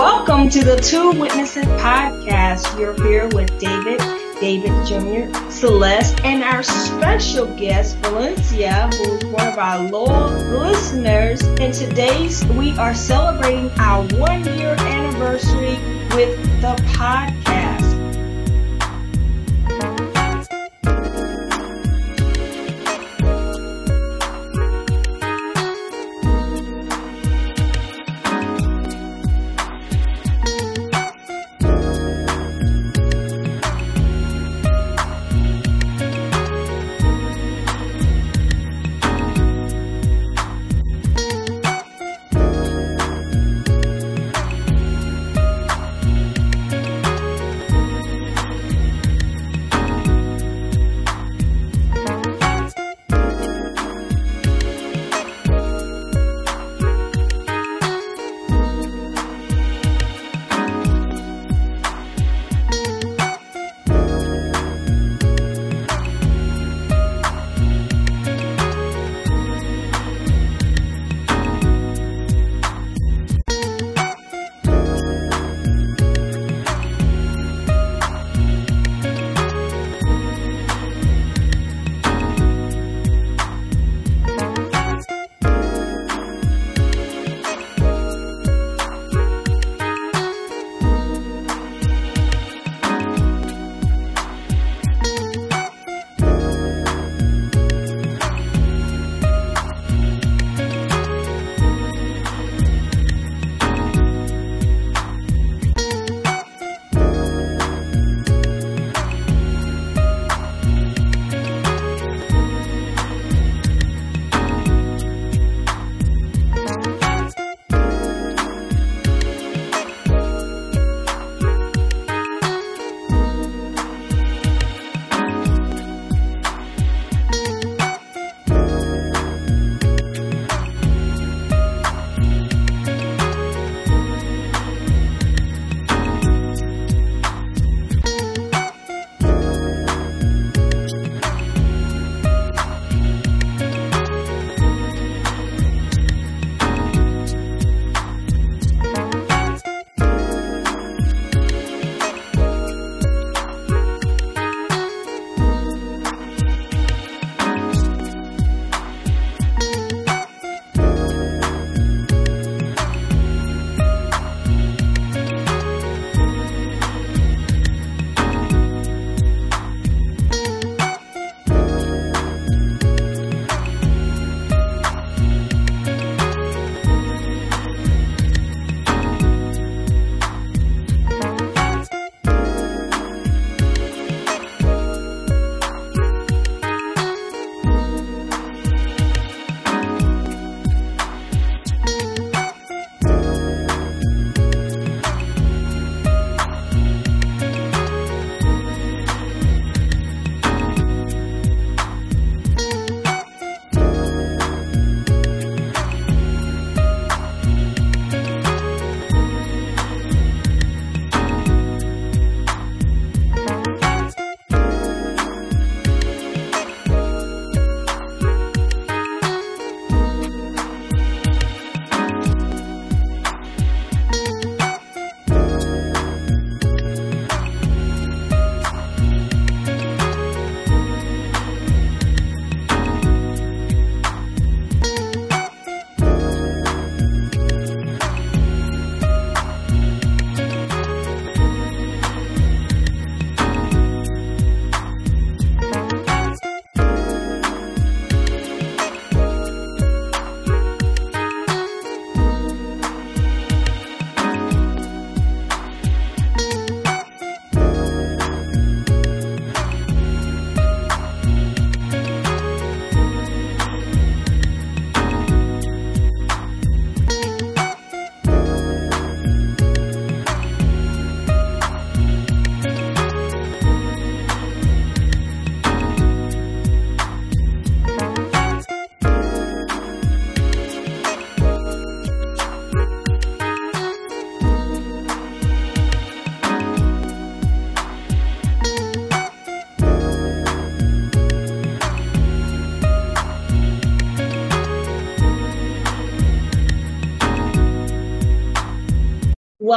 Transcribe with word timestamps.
Welcome 0.00 0.48
to 0.48 0.64
the 0.64 0.76
Two 0.76 1.10
Witnesses 1.10 1.66
podcast. 1.76 2.78
You're 2.80 2.94
here 3.04 3.28
with 3.34 3.58
David, 3.58 3.98
David 4.40 4.72
Jr., 4.86 5.50
Celeste, 5.50 6.24
and 6.24 6.42
our 6.42 6.62
special 6.62 7.44
guest, 7.54 7.98
Valencia, 7.98 8.88
who's 8.94 9.26
one 9.26 9.46
of 9.46 9.58
our 9.58 9.78
loyal 9.90 10.30
listeners. 10.58 11.42
And 11.42 11.74
today's 11.74 12.42
we 12.46 12.74
are 12.78 12.94
celebrating 12.94 13.70
our 13.72 14.02
one 14.16 14.42
year 14.56 14.74
anniversary 14.78 15.76
with 16.16 16.34
the 16.62 16.74
podcast. 16.94 17.69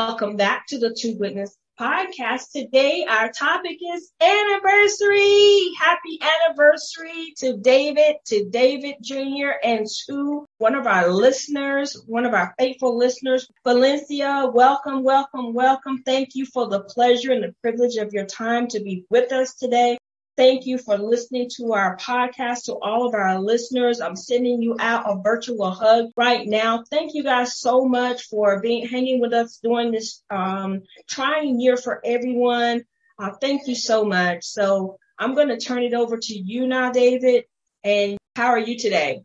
Welcome 0.06 0.36
back 0.36 0.68
to 0.68 0.78
the 0.78 0.94
Two 0.94 1.16
Witness 1.18 1.56
podcast. 1.80 2.52
Today, 2.52 3.06
our 3.10 3.32
topic 3.32 3.78
is 3.96 4.12
anniversary. 4.20 5.72
Happy 5.80 6.20
anniversary 6.22 7.34
to 7.38 7.56
David, 7.56 8.18
to 8.26 8.50
David 8.50 8.96
Jr., 9.02 9.52
and 9.64 9.88
to 10.06 10.46
one 10.58 10.76
of 10.76 10.88
our 10.88 11.08
listeners, 11.08 12.04
one 12.06 12.26
of 12.26 12.34
our 12.34 12.54
faithful 12.60 12.98
listeners, 12.98 13.48
Valencia. 13.64 14.52
Welcome, 14.54 15.06
welcome, 15.06 15.54
welcome. 15.54 16.04
Thank 16.04 16.36
you 16.36 16.46
for 16.48 16.68
the 16.68 16.82
pleasure 16.82 17.32
and 17.32 17.42
the 17.42 17.56
privilege 17.62 17.96
of 17.96 18.12
your 18.12 18.26
time 18.26 18.68
to 18.68 18.82
be 18.82 19.06
with 19.10 19.32
us 19.32 19.54
today. 19.56 19.98
Thank 20.36 20.66
you 20.66 20.80
for 20.80 20.98
listening 20.98 21.50
to 21.58 21.74
our 21.74 21.96
podcast. 21.98 22.66
To 22.66 22.74
all 22.74 23.08
of 23.08 23.14
our 23.14 23.40
listeners, 23.40 24.02
I'm 24.02 24.16
sending 24.16 24.64
you 24.64 24.76
out 24.80 25.06
a 25.08 25.22
virtual 25.22 25.70
hug 25.70 26.08
right 26.18 26.48
now. 26.48 26.84
Thank 26.90 27.14
you 27.14 27.24
guys 27.24 27.60
so 27.60 27.86
much 27.86 28.24
for 28.24 28.60
being 28.60 28.88
hanging 28.88 29.22
with 29.22 29.32
us 29.34 29.60
during 29.62 29.92
this 29.92 30.24
um, 30.32 30.82
trying 31.08 31.60
year 31.60 31.78
for 31.78 32.02
everyone. 32.04 32.84
Uh, 33.20 33.32
thank 33.40 33.68
you 33.68 33.76
so 33.76 34.06
much. 34.06 34.44
So 34.44 34.98
I'm 35.20 35.36
going 35.36 35.50
to 35.50 35.60
turn 35.60 35.84
it 35.84 35.94
over 35.94 36.18
to 36.18 36.34
you 36.34 36.66
now, 36.66 36.92
David. 36.92 37.44
And 37.84 38.18
how 38.36 38.48
are 38.48 38.60
you 38.60 38.78
today? 38.78 39.24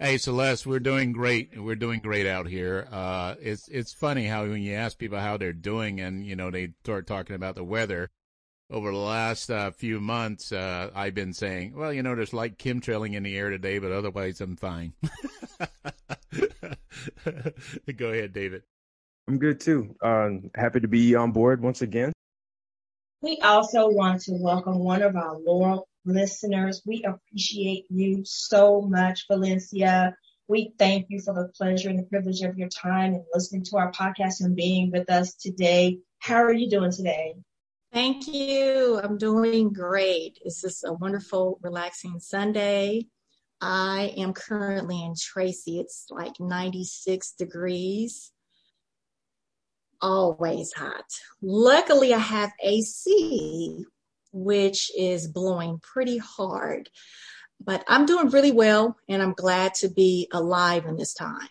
Hey 0.00 0.16
Celeste, 0.16 0.66
we're 0.66 0.80
doing 0.80 1.12
great. 1.12 1.60
We're 1.60 1.76
doing 1.76 2.00
great 2.00 2.26
out 2.26 2.46
here. 2.48 2.88
Uh, 2.90 3.34
it's 3.38 3.68
it's 3.68 3.92
funny 3.92 4.24
how 4.24 4.46
when 4.46 4.62
you 4.62 4.72
ask 4.72 4.96
people 4.96 5.18
how 5.20 5.36
they're 5.36 5.52
doing, 5.52 6.00
and 6.00 6.24
you 6.24 6.36
know 6.36 6.50
they 6.50 6.72
start 6.82 7.06
talking 7.06 7.36
about 7.36 7.54
the 7.54 7.64
weather, 7.64 8.08
over 8.70 8.92
the 8.92 8.96
last 8.96 9.50
uh, 9.50 9.72
few 9.72 10.00
months, 10.00 10.52
uh, 10.52 10.90
I've 10.94 11.14
been 11.14 11.32
saying, 11.32 11.74
well, 11.74 11.92
you 11.92 12.02
know, 12.02 12.14
there's 12.14 12.32
light 12.32 12.56
chemtrailing 12.56 13.14
in 13.14 13.24
the 13.24 13.36
air 13.36 13.50
today, 13.50 13.78
but 13.78 13.92
otherwise 13.92 14.40
I'm 14.40 14.56
fine. 14.56 14.92
Go 17.96 18.10
ahead, 18.10 18.32
David. 18.32 18.62
I'm 19.28 19.38
good 19.38 19.60
too. 19.60 19.96
Um, 20.02 20.50
happy 20.54 20.80
to 20.80 20.88
be 20.88 21.14
on 21.14 21.32
board 21.32 21.62
once 21.62 21.82
again. 21.82 22.12
We 23.22 23.38
also 23.42 23.88
want 23.88 24.22
to 24.22 24.32
welcome 24.32 24.78
one 24.78 25.02
of 25.02 25.14
our 25.16 25.36
loyal 25.38 25.86
listeners. 26.04 26.82
We 26.86 27.04
appreciate 27.04 27.84
you 27.90 28.24
so 28.24 28.80
much, 28.80 29.26
Valencia. 29.28 30.14
We 30.48 30.72
thank 30.78 31.06
you 31.10 31.20
for 31.20 31.34
the 31.34 31.48
pleasure 31.56 31.90
and 31.90 31.98
the 31.98 32.04
privilege 32.04 32.40
of 32.42 32.56
your 32.56 32.68
time 32.68 33.14
and 33.14 33.24
listening 33.34 33.64
to 33.64 33.76
our 33.76 33.92
podcast 33.92 34.40
and 34.40 34.56
being 34.56 34.90
with 34.90 35.10
us 35.10 35.34
today. 35.34 35.98
How 36.18 36.42
are 36.42 36.52
you 36.52 36.68
doing 36.70 36.92
today? 36.92 37.34
Thank 37.92 38.28
you. 38.28 39.00
I'm 39.02 39.18
doing 39.18 39.72
great. 39.72 40.38
It's 40.44 40.62
just 40.62 40.84
a 40.84 40.92
wonderful, 40.92 41.58
relaxing 41.60 42.20
Sunday. 42.20 43.06
I 43.60 44.14
am 44.16 44.32
currently 44.32 45.02
in 45.02 45.14
Tracy. 45.18 45.80
It's 45.80 46.06
like 46.08 46.38
96 46.38 47.32
degrees. 47.32 48.30
Always 50.00 50.72
hot. 50.72 51.04
Luckily, 51.42 52.14
I 52.14 52.18
have 52.18 52.52
AC, 52.62 53.84
which 54.32 54.90
is 54.96 55.26
blowing 55.26 55.80
pretty 55.82 56.18
hard. 56.18 56.88
But 57.62 57.84
I'm 57.88 58.06
doing 58.06 58.30
really 58.30 58.52
well, 58.52 58.96
and 59.08 59.20
I'm 59.20 59.34
glad 59.34 59.74
to 59.74 59.88
be 59.88 60.28
alive 60.32 60.86
in 60.86 60.96
this 60.96 61.12
time. 61.12 61.48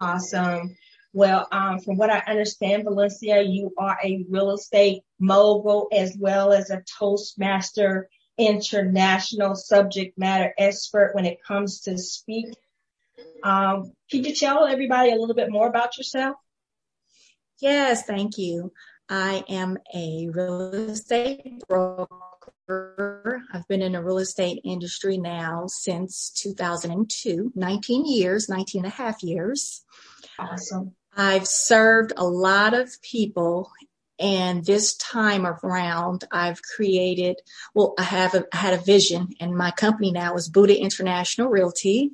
Awesome. 0.00 0.76
Well, 1.12 1.48
um, 1.50 1.80
from 1.80 1.96
what 1.96 2.10
I 2.10 2.22
understand, 2.26 2.84
Valencia, 2.84 3.42
you 3.42 3.72
are 3.78 3.98
a 4.04 4.24
real 4.28 4.52
estate 4.52 5.02
mogul 5.18 5.88
as 5.92 6.16
well 6.18 6.52
as 6.52 6.70
a 6.70 6.82
Toastmaster 6.98 8.08
international 8.36 9.56
subject 9.56 10.16
matter 10.18 10.54
expert 10.58 11.14
when 11.14 11.26
it 11.26 11.42
comes 11.46 11.80
to 11.80 11.98
speak. 11.98 12.46
Um, 13.42 13.92
can 14.10 14.24
you 14.24 14.34
tell 14.34 14.66
everybody 14.66 15.10
a 15.10 15.16
little 15.16 15.34
bit 15.34 15.50
more 15.50 15.66
about 15.66 15.96
yourself? 15.96 16.36
Yes, 17.60 18.04
thank 18.04 18.38
you. 18.38 18.72
I 19.08 19.42
am 19.48 19.78
a 19.94 20.28
real 20.30 20.74
estate 20.74 21.62
broker. 21.68 23.42
I've 23.52 23.66
been 23.66 23.82
in 23.82 23.92
the 23.92 24.02
real 24.02 24.18
estate 24.18 24.60
industry 24.64 25.16
now 25.16 25.64
since 25.66 26.30
2002, 26.36 27.52
19 27.54 28.06
years, 28.06 28.48
19 28.48 28.84
and 28.84 28.92
a 28.92 28.94
half 28.94 29.22
years. 29.22 29.84
Awesome. 30.38 30.94
I've 31.16 31.46
served 31.46 32.12
a 32.16 32.26
lot 32.26 32.74
of 32.74 33.00
people 33.02 33.70
and 34.20 34.64
this 34.64 34.96
time 34.96 35.46
around 35.46 36.24
I've 36.32 36.60
created, 36.62 37.40
well, 37.74 37.94
I 37.98 38.02
have 38.02 38.34
a, 38.34 38.44
I 38.52 38.56
had 38.56 38.74
a 38.74 38.82
vision 38.82 39.28
and 39.40 39.56
my 39.56 39.70
company 39.70 40.10
now 40.10 40.34
is 40.34 40.48
Buddha 40.48 40.78
International 40.78 41.48
Realty, 41.48 42.12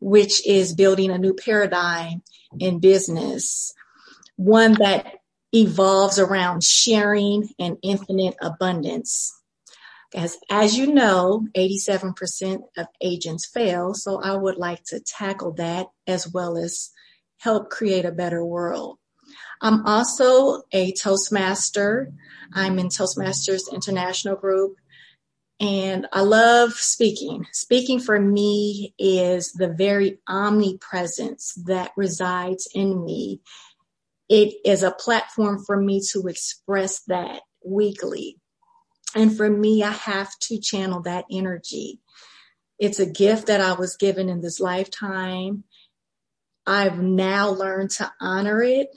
which 0.00 0.46
is 0.46 0.74
building 0.74 1.10
a 1.10 1.18
new 1.18 1.34
paradigm 1.34 2.22
in 2.58 2.80
business, 2.80 3.72
one 4.36 4.74
that 4.74 5.14
evolves 5.52 6.18
around 6.18 6.64
sharing 6.64 7.48
and 7.58 7.78
infinite 7.82 8.34
abundance. 8.42 9.32
As, 10.14 10.36
as 10.50 10.76
you 10.76 10.92
know, 10.92 11.46
87% 11.56 12.62
of 12.76 12.86
agents 13.00 13.46
fail. 13.46 13.94
So 13.94 14.20
I 14.20 14.36
would 14.36 14.56
like 14.56 14.84
to 14.84 15.00
tackle 15.00 15.52
that 15.54 15.86
as 16.06 16.32
well 16.32 16.56
as 16.56 16.90
help 17.44 17.70
create 17.70 18.06
a 18.06 18.10
better 18.10 18.44
world. 18.44 18.98
I'm 19.60 19.86
also 19.86 20.62
a 20.72 20.92
Toastmaster. 20.92 22.10
I'm 22.54 22.78
in 22.78 22.88
Toastmasters 22.88 23.72
International 23.72 24.34
Group. 24.34 24.76
And 25.60 26.06
I 26.12 26.22
love 26.22 26.72
speaking. 26.72 27.46
Speaking 27.52 28.00
for 28.00 28.18
me 28.18 28.94
is 28.98 29.52
the 29.52 29.68
very 29.68 30.18
omnipresence 30.26 31.54
that 31.66 31.92
resides 31.96 32.66
in 32.74 33.04
me. 33.04 33.40
It 34.28 34.54
is 34.64 34.82
a 34.82 34.90
platform 34.90 35.62
for 35.64 35.76
me 35.76 36.00
to 36.12 36.26
express 36.26 37.02
that 37.08 37.42
weekly. 37.64 38.38
And 39.14 39.36
for 39.36 39.48
me, 39.48 39.82
I 39.82 39.92
have 39.92 40.30
to 40.44 40.58
channel 40.58 41.02
that 41.02 41.26
energy. 41.30 42.00
It's 42.78 42.98
a 42.98 43.06
gift 43.06 43.46
that 43.46 43.60
I 43.60 43.74
was 43.74 43.96
given 43.96 44.28
in 44.28 44.40
this 44.40 44.58
lifetime. 44.58 45.64
I've 46.66 46.98
now 46.98 47.50
learned 47.50 47.90
to 47.92 48.12
honor 48.20 48.62
it 48.62 48.88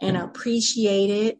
and 0.00 0.16
mm. 0.16 0.24
appreciate 0.24 1.10
it. 1.10 1.38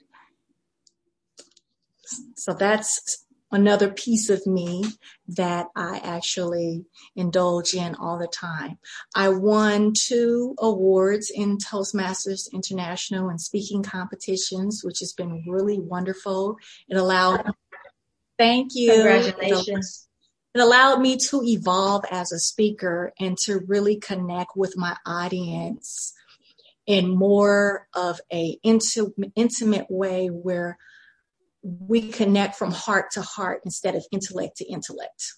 So 2.37 2.55
that's 2.55 3.25
another 3.51 3.91
piece 3.91 4.29
of 4.29 4.47
me 4.47 4.85
that 5.29 5.67
I 5.75 6.01
actually 6.05 6.85
indulge 7.17 7.75
in 7.75 7.95
all 7.95 8.19
the 8.19 8.29
time. 8.29 8.79
I 9.15 9.29
won 9.31 9.93
two 9.95 10.55
awards 10.59 11.31
in 11.31 11.59
Toastmasters 11.59 12.53
International 12.53 13.29
and 13.29 13.41
speaking 13.41 13.83
competitions, 13.83 14.83
which 14.85 14.99
has 15.01 15.13
been 15.13 15.45
really 15.47 15.79
wonderful. 15.79 16.57
It 16.89 16.97
allowed, 16.97 17.51
thank 18.39 18.75
you. 18.75 18.93
Congratulations 18.93 20.08
it 20.55 20.61
allowed 20.61 21.01
me 21.01 21.17
to 21.17 21.43
evolve 21.43 22.05
as 22.11 22.33
a 22.33 22.39
speaker 22.39 23.13
and 23.21 23.37
to 23.39 23.61
really 23.67 23.97
connect 23.97 24.57
with 24.57 24.77
my 24.77 24.97
audience 25.05 26.15
in 26.87 27.09
more 27.09 27.87
of 27.95 28.21
a 28.33 28.59
intimate 28.63 29.87
way 29.91 30.29
where 30.29 30.79
we 31.63 32.11
connect 32.11 32.57
from 32.57 32.71
heart 32.71 33.11
to 33.13 33.21
heart 33.21 33.61
instead 33.65 33.95
of 33.95 34.07
intellect 34.11 34.57
to 34.57 34.65
intellect. 34.65 35.35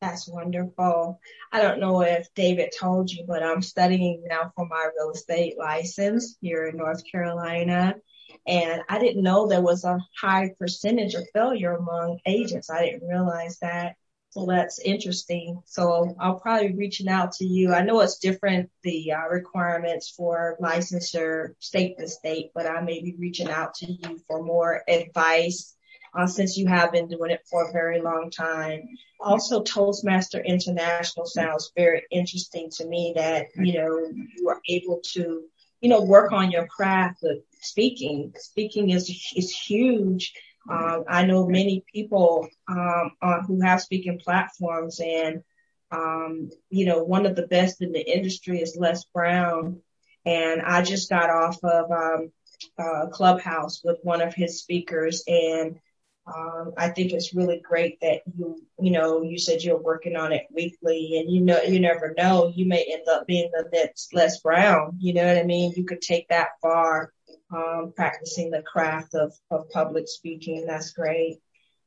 That's 0.00 0.28
wonderful. 0.28 1.20
I 1.52 1.62
don't 1.62 1.80
know 1.80 2.02
if 2.02 2.26
David 2.34 2.74
told 2.78 3.10
you, 3.10 3.24
but 3.26 3.42
I'm 3.42 3.62
studying 3.62 4.24
now 4.28 4.52
for 4.54 4.66
my 4.66 4.88
real 4.98 5.12
estate 5.12 5.56
license 5.58 6.36
here 6.40 6.66
in 6.66 6.76
North 6.76 7.02
Carolina. 7.10 7.94
And 8.46 8.82
I 8.88 8.98
didn't 8.98 9.22
know 9.22 9.46
there 9.46 9.62
was 9.62 9.84
a 9.84 9.98
high 10.20 10.54
percentage 10.58 11.14
of 11.14 11.28
failure 11.32 11.76
among 11.76 12.20
agents. 12.26 12.70
I 12.70 12.84
didn't 12.84 13.08
realize 13.08 13.58
that. 13.60 13.96
So 14.30 14.46
that's 14.46 14.80
interesting. 14.80 15.62
So 15.64 16.16
I'll 16.18 16.40
probably 16.40 16.68
be 16.68 16.74
reaching 16.74 17.08
out 17.08 17.30
to 17.34 17.44
you. 17.44 17.72
I 17.72 17.82
know 17.84 18.00
it's 18.00 18.18
different, 18.18 18.68
the 18.82 19.12
uh, 19.12 19.28
requirements 19.30 20.10
for 20.10 20.56
licensure 20.60 21.54
state 21.60 21.98
to 21.98 22.08
state, 22.08 22.50
but 22.52 22.66
I 22.66 22.80
may 22.80 23.00
be 23.00 23.14
reaching 23.16 23.48
out 23.48 23.74
to 23.74 23.86
you 23.86 24.18
for 24.26 24.42
more 24.42 24.82
advice 24.88 25.76
uh, 26.18 26.26
since 26.26 26.56
you 26.56 26.66
have 26.66 26.90
been 26.90 27.06
doing 27.06 27.30
it 27.30 27.46
for 27.48 27.68
a 27.68 27.72
very 27.72 28.00
long 28.00 28.28
time. 28.28 28.88
Also, 29.20 29.62
Toastmaster 29.62 30.42
International 30.42 31.26
sounds 31.26 31.70
very 31.76 32.02
interesting 32.10 32.68
to 32.70 32.86
me 32.86 33.12
that, 33.14 33.46
you 33.54 33.74
know, 33.74 34.10
you 34.36 34.48
are 34.48 34.60
able 34.68 35.00
to 35.12 35.44
you 35.84 35.90
know, 35.90 36.00
work 36.00 36.32
on 36.32 36.50
your 36.50 36.66
craft 36.66 37.22
of 37.24 37.36
speaking. 37.60 38.32
Speaking 38.38 38.88
is 38.88 39.10
is 39.36 39.50
huge. 39.54 40.32
Um, 40.66 41.04
I 41.06 41.26
know 41.26 41.46
many 41.46 41.84
people 41.92 42.48
um, 42.66 43.10
uh, 43.20 43.42
who 43.42 43.60
have 43.60 43.82
speaking 43.82 44.18
platforms, 44.18 44.98
and 44.98 45.42
um, 45.90 46.48
you 46.70 46.86
know, 46.86 47.04
one 47.04 47.26
of 47.26 47.36
the 47.36 47.46
best 47.46 47.82
in 47.82 47.92
the 47.92 48.00
industry 48.00 48.62
is 48.62 48.78
Les 48.78 49.04
Brown, 49.12 49.82
and 50.24 50.62
I 50.62 50.80
just 50.80 51.10
got 51.10 51.28
off 51.28 51.62
of 51.62 51.90
um, 51.90 52.32
uh, 52.78 53.08
Clubhouse 53.08 53.82
with 53.84 53.98
one 54.02 54.22
of 54.22 54.32
his 54.32 54.60
speakers, 54.60 55.22
and 55.26 55.78
Um, 56.26 56.72
I 56.78 56.88
think 56.88 57.12
it's 57.12 57.34
really 57.34 57.60
great 57.60 58.00
that 58.00 58.22
you, 58.36 58.56
you 58.80 58.90
know, 58.90 59.22
you 59.22 59.38
said 59.38 59.62
you're 59.62 59.80
working 59.80 60.16
on 60.16 60.32
it 60.32 60.46
weekly, 60.50 61.18
and 61.18 61.30
you 61.30 61.40
know, 61.42 61.60
you 61.62 61.80
never 61.80 62.14
know, 62.16 62.50
you 62.54 62.66
may 62.66 62.82
end 62.90 63.06
up 63.10 63.26
being 63.26 63.50
the 63.52 63.68
next 63.72 64.14
Les 64.14 64.40
Brown. 64.40 64.96
You 64.98 65.12
know 65.14 65.26
what 65.26 65.36
I 65.36 65.42
mean? 65.42 65.72
You 65.76 65.84
could 65.84 66.00
take 66.00 66.28
that 66.28 66.48
far, 66.62 67.12
um, 67.54 67.92
practicing 67.94 68.50
the 68.50 68.62
craft 68.62 69.14
of 69.14 69.34
of 69.50 69.68
public 69.70 70.08
speaking. 70.08 70.64
That's 70.66 70.92
great, 70.92 71.40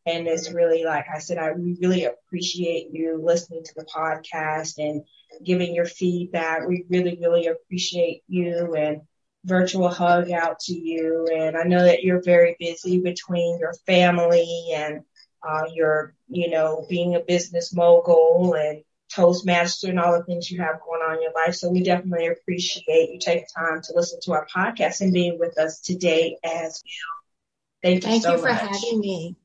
and 0.06 0.27
it's 0.27 0.51
really 0.51 0.86
like 0.86 1.06
I 1.13 1.17
said, 1.17 1.39
I 1.39 1.53
really 1.82 2.06
appreciate 2.06 2.89
you 2.91 3.20
listening 3.24 3.63
to 3.63 3.74
the 3.75 3.86
podcast 3.86 4.75
and 4.77 5.03
giving 5.44 5.74
your 5.74 5.86
feedback. 5.86 6.67
We 6.67 6.86
really, 6.89 7.17
really 7.20 7.48
appreciate 7.48 8.22
you 8.27 8.75
and 8.75 9.01
virtual 9.48 9.89
hug 9.89 10.30
out 10.32 10.60
to 10.60 10.74
you. 10.74 11.27
And 11.34 11.58
I 11.58 11.63
know 11.63 11.84
that 11.84 12.04
you're 12.04 12.22
very 12.22 12.56
busy 12.60 13.00
between 13.00 13.60
your 13.60 13.74
family 13.86 14.70
and 14.74 15.01
uh, 15.48 15.63
your, 15.74 16.13
you 16.27 16.50
know, 16.50 16.86
being 16.89 17.16
a 17.16 17.20
business 17.22 17.74
mogul 17.74 18.54
and 18.56 18.84
Toastmaster 19.13 19.88
and 19.89 20.00
all 20.00 20.18
the 20.18 20.25
things 20.25 20.51
you 20.51 20.60
have 20.62 20.82
going 20.82 21.01
on 21.01 21.16
in 21.16 21.22
your 21.22 21.32
life. 21.34 21.56
So 21.56 21.70
we 21.70 21.82
definitely 21.82 22.27
appreciate 22.27 23.10
you 23.10 23.20
taking 23.20 23.46
time 23.58 23.82
to 23.84 23.94
listen 23.96 24.20
to 24.24 24.34
our 24.34 24.46
podcast 24.54 25.00
and 25.01 25.13
being 25.13 25.39
with 25.39 25.58
us 25.58 25.80
today 25.80 26.38
as 26.44 26.84
well. 26.84 27.82
Thank 27.84 28.04
you 28.04 28.10
Thank 28.10 28.24
so 28.24 28.34
you 28.34 28.38
for 28.39 28.50
much. 28.50 28.62
having 28.62 29.00
me. 29.00 29.36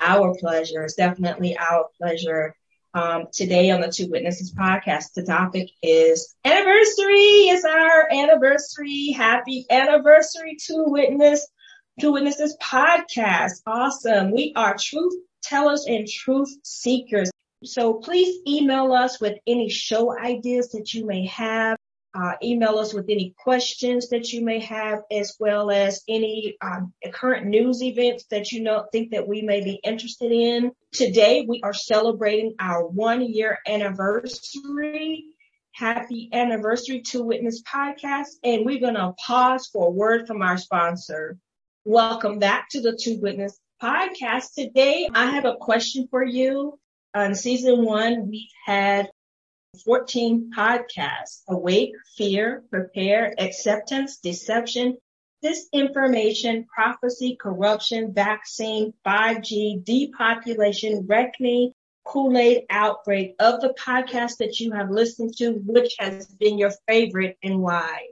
Our 0.00 0.34
pleasure. 0.34 0.82
It's 0.82 0.94
definitely 0.94 1.56
our 1.56 1.88
pleasure. 2.00 2.56
Um, 2.94 3.28
today 3.32 3.70
on 3.70 3.80
the 3.80 3.90
Two 3.90 4.10
Witnesses 4.10 4.54
podcast, 4.54 5.14
the 5.14 5.22
topic 5.22 5.70
is 5.82 6.34
anniversary. 6.44 7.48
It's 7.48 7.64
our 7.64 8.12
anniversary. 8.12 9.12
Happy 9.16 9.64
anniversary 9.70 10.58
to 10.66 10.84
Witness, 10.86 11.46
Two 12.00 12.12
Witnesses 12.12 12.54
podcast. 12.62 13.62
Awesome. 13.66 14.30
We 14.30 14.52
are 14.56 14.76
truth 14.78 15.14
tellers 15.42 15.86
and 15.88 16.06
truth 16.06 16.50
seekers. 16.64 17.30
So 17.64 17.94
please 17.94 18.42
email 18.46 18.92
us 18.92 19.20
with 19.20 19.38
any 19.46 19.70
show 19.70 20.18
ideas 20.18 20.70
that 20.72 20.92
you 20.92 21.06
may 21.06 21.26
have. 21.26 21.78
Uh, 22.14 22.32
email 22.42 22.78
us 22.78 22.92
with 22.92 23.06
any 23.08 23.34
questions 23.38 24.10
that 24.10 24.32
you 24.32 24.44
may 24.44 24.58
have, 24.58 25.00
as 25.10 25.34
well 25.40 25.70
as 25.70 26.02
any 26.06 26.56
um, 26.60 26.92
current 27.12 27.46
news 27.46 27.82
events 27.82 28.24
that 28.30 28.52
you 28.52 28.62
know 28.62 28.84
think 28.92 29.12
that 29.12 29.26
we 29.26 29.40
may 29.40 29.62
be 29.62 29.80
interested 29.82 30.30
in. 30.30 30.72
Today, 30.92 31.46
we 31.48 31.62
are 31.62 31.72
celebrating 31.72 32.54
our 32.58 32.86
one 32.86 33.22
year 33.22 33.58
anniversary. 33.66 35.24
Happy 35.74 36.28
anniversary 36.34 37.00
to 37.00 37.22
Witness 37.22 37.62
Podcast, 37.62 38.28
and 38.44 38.66
we're 38.66 38.78
going 38.78 38.94
to 38.94 39.14
pause 39.26 39.70
for 39.72 39.88
a 39.88 39.90
word 39.90 40.26
from 40.26 40.42
our 40.42 40.58
sponsor. 40.58 41.38
Welcome 41.86 42.38
back 42.38 42.68
to 42.72 42.82
the 42.82 42.94
Two 42.94 43.20
Witness 43.20 43.58
Podcast. 43.82 44.52
Today, 44.54 45.08
I 45.14 45.30
have 45.30 45.46
a 45.46 45.56
question 45.56 46.08
for 46.10 46.22
you. 46.22 46.78
On 47.14 47.34
season 47.34 47.86
one, 47.86 48.28
we've 48.28 48.50
had 48.66 49.10
14 49.84 50.50
podcasts 50.54 51.42
Awake, 51.48 51.92
Fear, 52.16 52.62
Prepare, 52.70 53.34
Acceptance, 53.38 54.18
Deception, 54.18 54.98
Disinformation, 55.42 56.66
Prophecy, 56.68 57.36
Corruption, 57.36 58.12
Vaccine, 58.12 58.92
5G, 59.06 59.82
Depopulation, 59.82 61.06
Reckoning, 61.06 61.72
Kool 62.04 62.36
Aid 62.36 62.64
Outbreak. 62.68 63.34
Of 63.38 63.60
the 63.60 63.74
podcasts 63.80 64.36
that 64.38 64.60
you 64.60 64.72
have 64.72 64.90
listened 64.90 65.36
to, 65.38 65.52
which 65.52 65.94
has 65.98 66.26
been 66.26 66.58
your 66.58 66.72
favorite 66.86 67.38
and 67.42 67.60
why? 67.60 68.08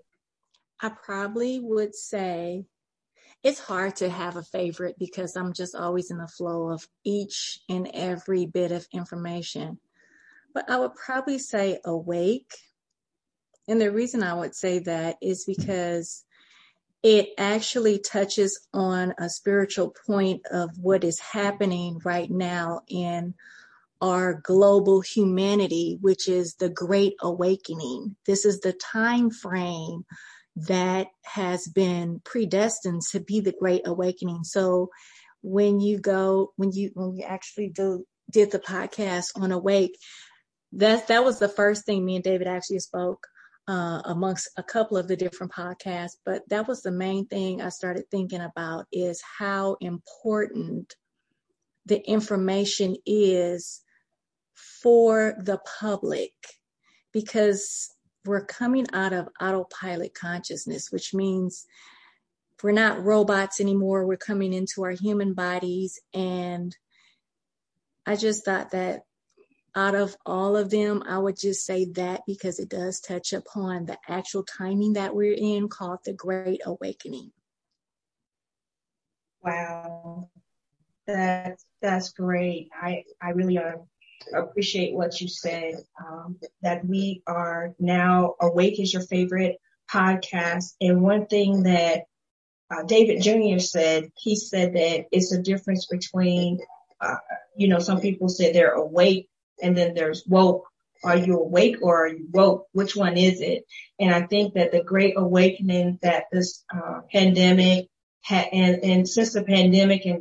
I 0.80 0.88
probably 0.88 1.60
would 1.60 1.94
say 1.94 2.64
it's 3.42 3.60
hard 3.60 3.96
to 3.96 4.08
have 4.08 4.36
a 4.36 4.42
favorite 4.42 4.96
because 4.98 5.36
I'm 5.36 5.52
just 5.52 5.74
always 5.74 6.10
in 6.10 6.18
the 6.18 6.26
flow 6.26 6.70
of 6.70 6.88
each 7.04 7.60
and 7.68 7.90
every 7.92 8.46
bit 8.46 8.72
of 8.72 8.86
information 8.92 9.78
but 10.54 10.70
I 10.70 10.78
would 10.78 10.94
probably 10.94 11.38
say 11.38 11.78
awake. 11.84 12.52
And 13.68 13.80
the 13.80 13.90
reason 13.90 14.22
I 14.22 14.34
would 14.34 14.54
say 14.54 14.80
that 14.80 15.16
is 15.22 15.44
because 15.44 16.24
it 17.02 17.30
actually 17.38 17.98
touches 17.98 18.60
on 18.74 19.14
a 19.18 19.30
spiritual 19.30 19.94
point 20.06 20.42
of 20.50 20.70
what 20.78 21.04
is 21.04 21.18
happening 21.18 22.00
right 22.04 22.30
now 22.30 22.80
in 22.88 23.34
our 24.02 24.34
global 24.34 25.00
humanity, 25.00 25.98
which 26.00 26.28
is 26.28 26.54
the 26.54 26.68
great 26.68 27.14
awakening. 27.20 28.16
This 28.26 28.44
is 28.44 28.60
the 28.60 28.72
time 28.72 29.30
frame 29.30 30.04
that 30.56 31.08
has 31.24 31.68
been 31.68 32.20
predestined 32.24 33.02
to 33.12 33.20
be 33.20 33.40
the 33.40 33.54
great 33.58 33.82
awakening. 33.86 34.44
So 34.44 34.90
when 35.42 35.80
you 35.80 35.98
go, 35.98 36.52
when 36.56 36.72
you, 36.72 36.90
when 36.94 37.16
you 37.16 37.24
actually 37.24 37.68
do, 37.68 38.04
did 38.30 38.50
the 38.50 38.58
podcast 38.58 39.30
on 39.36 39.52
awake, 39.52 39.96
that 40.72 41.08
that 41.08 41.24
was 41.24 41.38
the 41.38 41.48
first 41.48 41.84
thing 41.84 42.04
me 42.04 42.16
and 42.16 42.24
David 42.24 42.46
actually 42.46 42.78
spoke 42.78 43.26
uh, 43.68 44.02
amongst 44.04 44.48
a 44.56 44.62
couple 44.62 44.96
of 44.96 45.08
the 45.08 45.16
different 45.16 45.52
podcasts. 45.52 46.16
But 46.24 46.42
that 46.48 46.66
was 46.66 46.82
the 46.82 46.90
main 46.90 47.26
thing 47.26 47.60
I 47.60 47.68
started 47.68 48.04
thinking 48.10 48.40
about 48.40 48.86
is 48.92 49.22
how 49.38 49.76
important 49.80 50.94
the 51.86 52.00
information 52.08 52.96
is 53.06 53.82
for 54.82 55.34
the 55.38 55.58
public 55.80 56.32
because 57.12 57.90
we're 58.24 58.44
coming 58.44 58.86
out 58.92 59.12
of 59.12 59.28
autopilot 59.40 60.14
consciousness, 60.14 60.92
which 60.92 61.14
means 61.14 61.66
we're 62.62 62.72
not 62.72 63.02
robots 63.02 63.60
anymore. 63.60 64.06
We're 64.06 64.16
coming 64.16 64.52
into 64.52 64.84
our 64.84 64.90
human 64.90 65.32
bodies. 65.32 65.98
And 66.12 66.76
I 68.04 68.16
just 68.16 68.44
thought 68.44 68.72
that 68.72 69.02
out 69.74 69.94
of 69.94 70.16
all 70.26 70.56
of 70.56 70.70
them, 70.70 71.02
I 71.06 71.18
would 71.18 71.38
just 71.38 71.64
say 71.64 71.86
that 71.92 72.22
because 72.26 72.58
it 72.58 72.68
does 72.68 73.00
touch 73.00 73.32
upon 73.32 73.86
the 73.86 73.98
actual 74.08 74.42
timing 74.42 74.94
that 74.94 75.14
we're 75.14 75.36
in 75.36 75.68
called 75.68 76.00
the 76.04 76.12
Great 76.12 76.60
Awakening. 76.64 77.32
Wow. 79.42 80.28
That's 81.06 81.64
that's 81.80 82.10
great. 82.10 82.68
I, 82.80 83.04
I 83.20 83.30
really 83.30 83.58
uh, 83.58 83.76
appreciate 84.36 84.94
what 84.94 85.20
you 85.20 85.28
said. 85.28 85.82
Um, 86.04 86.38
that 86.62 86.84
we 86.84 87.22
are 87.26 87.74
now 87.78 88.34
awake 88.40 88.78
is 88.78 88.92
your 88.92 89.02
favorite 89.02 89.56
podcast. 89.90 90.74
And 90.80 91.02
one 91.02 91.26
thing 91.26 91.62
that 91.64 92.04
uh, 92.70 92.82
David 92.84 93.22
Jr. 93.22 93.58
said, 93.58 94.10
he 94.16 94.36
said 94.36 94.74
that 94.74 95.06
it's 95.10 95.32
a 95.32 95.42
difference 95.42 95.86
between, 95.86 96.60
uh, 97.00 97.16
you 97.56 97.66
know, 97.68 97.80
some 97.80 98.00
people 98.00 98.28
say 98.28 98.52
they're 98.52 98.74
awake 98.74 99.29
and 99.62 99.76
then 99.76 99.94
there's 99.94 100.24
woke. 100.26 100.66
Are 101.02 101.16
you 101.16 101.38
awake 101.38 101.76
or 101.80 102.04
are 102.04 102.08
you 102.08 102.26
woke? 102.30 102.66
Which 102.72 102.94
one 102.94 103.16
is 103.16 103.40
it? 103.40 103.64
And 103.98 104.14
I 104.14 104.26
think 104.26 104.54
that 104.54 104.70
the 104.70 104.82
great 104.82 105.14
awakening 105.16 105.98
that 106.02 106.24
this 106.30 106.64
uh, 106.74 107.00
pandemic 107.10 107.88
had, 108.22 108.48
and, 108.52 108.84
and 108.84 109.08
since 109.08 109.32
the 109.32 109.42
pandemic 109.42 110.04
and 110.04 110.20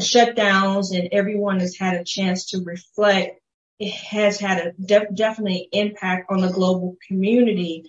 shutdowns 0.00 0.96
and 0.96 1.08
everyone 1.12 1.60
has 1.60 1.76
had 1.76 1.94
a 1.94 2.04
chance 2.04 2.46
to 2.46 2.62
reflect, 2.64 3.40
it 3.78 3.92
has 3.92 4.40
had 4.40 4.58
a 4.58 4.72
def- 4.72 5.14
definitely 5.14 5.68
impact 5.72 6.30
on 6.30 6.40
the 6.40 6.48
global 6.48 6.96
community. 7.06 7.84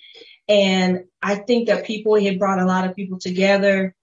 And 0.49 1.05
I 1.21 1.35
think 1.35 1.67
that 1.67 1.85
people 1.85 2.19
had 2.19 2.39
brought 2.39 2.59
a 2.59 2.65
lot 2.65 2.87
of 2.87 2.95
people 2.95 3.19
together. 3.19 3.95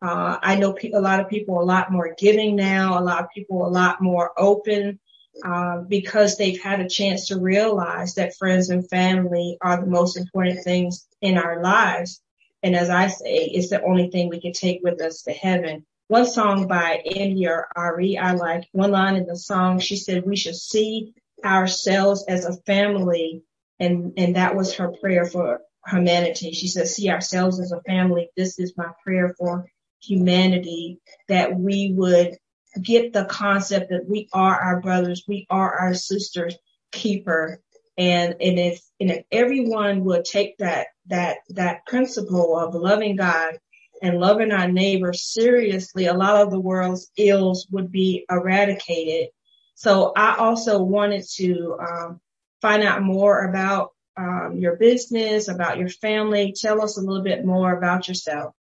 Uh, 0.00 0.36
I 0.40 0.56
know 0.56 0.72
pe- 0.72 0.92
a 0.92 1.00
lot 1.00 1.20
of 1.20 1.28
people 1.28 1.60
a 1.60 1.64
lot 1.64 1.92
more 1.92 2.14
giving 2.18 2.56
now, 2.56 2.98
a 2.98 3.02
lot 3.02 3.22
of 3.22 3.30
people 3.34 3.66
a 3.66 3.70
lot 3.70 4.00
more 4.00 4.32
open 4.36 4.98
uh, 5.44 5.78
because 5.88 6.36
they've 6.36 6.60
had 6.60 6.80
a 6.80 6.88
chance 6.88 7.28
to 7.28 7.40
realize 7.40 8.14
that 8.14 8.36
friends 8.36 8.70
and 8.70 8.88
family 8.88 9.56
are 9.60 9.80
the 9.80 9.86
most 9.86 10.16
important 10.16 10.62
things 10.62 11.06
in 11.20 11.38
our 11.38 11.62
lives. 11.62 12.20
And 12.62 12.76
as 12.76 12.90
I 12.90 13.08
say, 13.08 13.50
it's 13.52 13.70
the 13.70 13.82
only 13.82 14.10
thing 14.10 14.28
we 14.28 14.40
can 14.40 14.52
take 14.52 14.80
with 14.82 15.00
us 15.00 15.22
to 15.22 15.32
heaven. 15.32 15.84
One 16.08 16.26
song 16.26 16.68
by 16.68 17.00
India 17.04 17.64
Arie, 17.76 18.18
I 18.18 18.32
like 18.32 18.64
one 18.72 18.90
line 18.90 19.16
in 19.16 19.26
the 19.26 19.36
song. 19.36 19.78
She 19.78 19.96
said, 19.96 20.26
we 20.26 20.36
should 20.36 20.56
see 20.56 21.14
ourselves 21.44 22.24
as 22.28 22.44
a 22.44 22.56
family. 22.66 23.42
And, 23.80 24.12
and 24.16 24.36
that 24.36 24.54
was 24.54 24.74
her 24.74 24.92
prayer 25.00 25.26
for 25.26 25.62
humanity. 25.88 26.52
She 26.52 26.68
said, 26.68 26.86
see 26.86 27.10
ourselves 27.10 27.58
as 27.58 27.72
a 27.72 27.80
family. 27.82 28.28
This 28.36 28.58
is 28.58 28.76
my 28.76 28.90
prayer 29.02 29.34
for 29.38 29.66
humanity 30.00 31.00
that 31.28 31.58
we 31.58 31.92
would 31.96 32.36
get 32.80 33.12
the 33.12 33.24
concept 33.26 33.90
that 33.90 34.08
we 34.08 34.28
are 34.32 34.54
our 34.54 34.80
brothers, 34.80 35.24
we 35.26 35.46
are 35.50 35.74
our 35.74 35.94
sisters 35.94 36.56
keeper. 36.92 37.60
And, 37.98 38.36
and 38.40 38.58
if, 38.58 38.80
and 39.00 39.10
if 39.10 39.24
everyone 39.30 40.04
would 40.04 40.24
take 40.24 40.56
that, 40.58 40.88
that, 41.06 41.38
that 41.50 41.86
principle 41.86 42.58
of 42.58 42.74
loving 42.74 43.16
God 43.16 43.58
and 44.00 44.18
loving 44.18 44.52
our 44.52 44.68
neighbor 44.68 45.12
seriously, 45.12 46.06
a 46.06 46.14
lot 46.14 46.40
of 46.40 46.50
the 46.50 46.60
world's 46.60 47.10
ills 47.16 47.66
would 47.70 47.92
be 47.92 48.24
eradicated. 48.30 49.28
So 49.74 50.12
I 50.16 50.36
also 50.36 50.82
wanted 50.82 51.24
to 51.36 51.76
um, 51.80 52.20
find 52.60 52.82
out 52.82 53.02
more 53.02 53.44
about 53.46 53.90
um, 54.16 54.56
your 54.56 54.76
business, 54.76 55.48
about 55.48 55.78
your 55.78 55.88
family. 55.88 56.54
Tell 56.58 56.82
us 56.82 56.96
a 56.96 57.00
little 57.00 57.22
bit 57.22 57.44
more 57.44 57.76
about 57.76 58.08
yourself. 58.08 58.54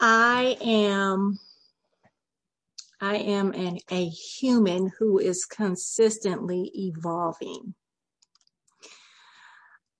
I 0.00 0.56
am 0.60 1.38
I 3.02 3.16
am 3.16 3.50
an, 3.50 3.78
a 3.90 4.08
human 4.08 4.92
who 4.96 5.18
is 5.18 5.44
consistently 5.44 6.70
evolving. 6.72 7.74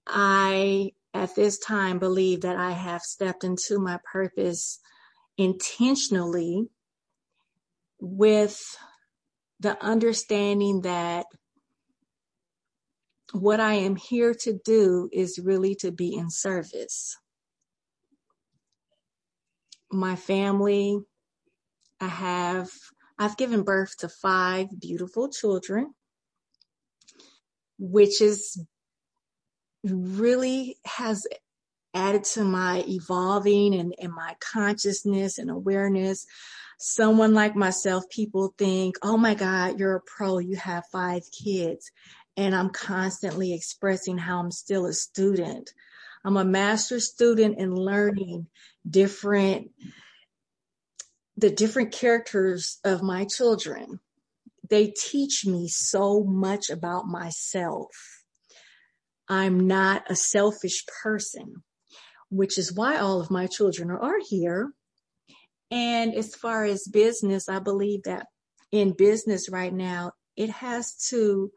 I, 0.07 0.93
at 1.13 1.35
this 1.35 1.59
time, 1.59 1.99
believe 1.99 2.43
that 2.43 2.57
I 2.57 2.71
have 2.71 3.03
stepped 3.03 3.43
into 3.43 3.81
my 3.81 3.99
purpose 4.11 4.79
intentionally 5.37 6.69
with 7.99 8.63
the 9.59 9.83
understanding 9.85 10.83
that 10.83 11.27
what 13.33 13.59
I 13.59 13.75
am 13.75 13.97
here 13.97 14.33
to 14.43 14.61
do 14.65 15.09
is 15.13 15.41
really 15.43 15.75
to 15.77 15.91
be 15.91 16.15
in 16.15 16.31
service. 16.31 17.19
My 19.91 20.15
family, 20.15 21.01
I 22.03 22.09
have 22.09 22.69
I've 23.17 23.37
given 23.37 23.63
birth 23.63 23.99
to 23.99 24.09
five 24.09 24.69
beautiful 24.81 25.29
children, 25.29 25.95
which 27.79 28.21
is 28.21 28.61
really 29.85 30.79
has 30.85 31.27
added 31.95 32.25
to 32.25 32.43
my 32.43 32.85
evolving 32.89 33.75
and, 33.75 33.95
and 34.01 34.13
my 34.13 34.35
consciousness 34.41 35.39
and 35.39 35.49
awareness. 35.49 36.27
Someone 36.81 37.35
like 37.35 37.55
myself, 37.55 38.09
people 38.11 38.53
think, 38.59 38.97
oh 39.03 39.17
my 39.17 39.35
God, 39.35 39.79
you're 39.79 39.97
a 39.97 40.01
pro, 40.01 40.39
you 40.39 40.57
have 40.57 40.83
five 40.91 41.23
kids. 41.31 41.93
And 42.37 42.53
I'm 42.53 42.71
constantly 42.71 43.55
expressing 43.55 44.19
how 44.19 44.41
I'm 44.41 44.51
still 44.51 44.87
a 44.87 44.93
student. 44.93 45.71
I'm 46.25 46.37
a 46.37 46.45
master 46.45 46.99
student 46.99 47.59
in 47.59 47.77
learning 47.77 48.49
different 48.89 49.71
the 51.43 51.51
different 51.51 51.91
characters 51.91 52.79
of 52.85 53.03
my 53.03 53.27
children, 53.27 53.99
they 54.71 54.95
teach 54.97 55.45
me 55.45 55.67
so 55.67 56.23
much 56.23 56.71
about 56.71 57.07
myself. 57.07 57.91
I'm 59.29 59.67
not 59.67 60.09
a 60.09 60.15
selfish 60.15 60.85
person, 61.03 61.65
which 62.31 62.59
is 62.59 62.73
why 62.73 62.99
all 62.99 63.21
of 63.21 63.33
my 63.33 63.49
children 63.49 63.91
are 63.91 64.21
here. 64.29 64.73
And 65.73 66.15
as 66.15 66.33
far 66.37 66.65
as 66.65 66.87
business, 66.87 67.49
I 67.49 67.59
believe 67.59 68.05
that 68.05 68.29
in 68.71 68.93
business 68.93 69.51
right 69.51 69.75
now, 69.75 70.13
it 70.37 70.49
has 70.49 70.95
to 71.09 71.51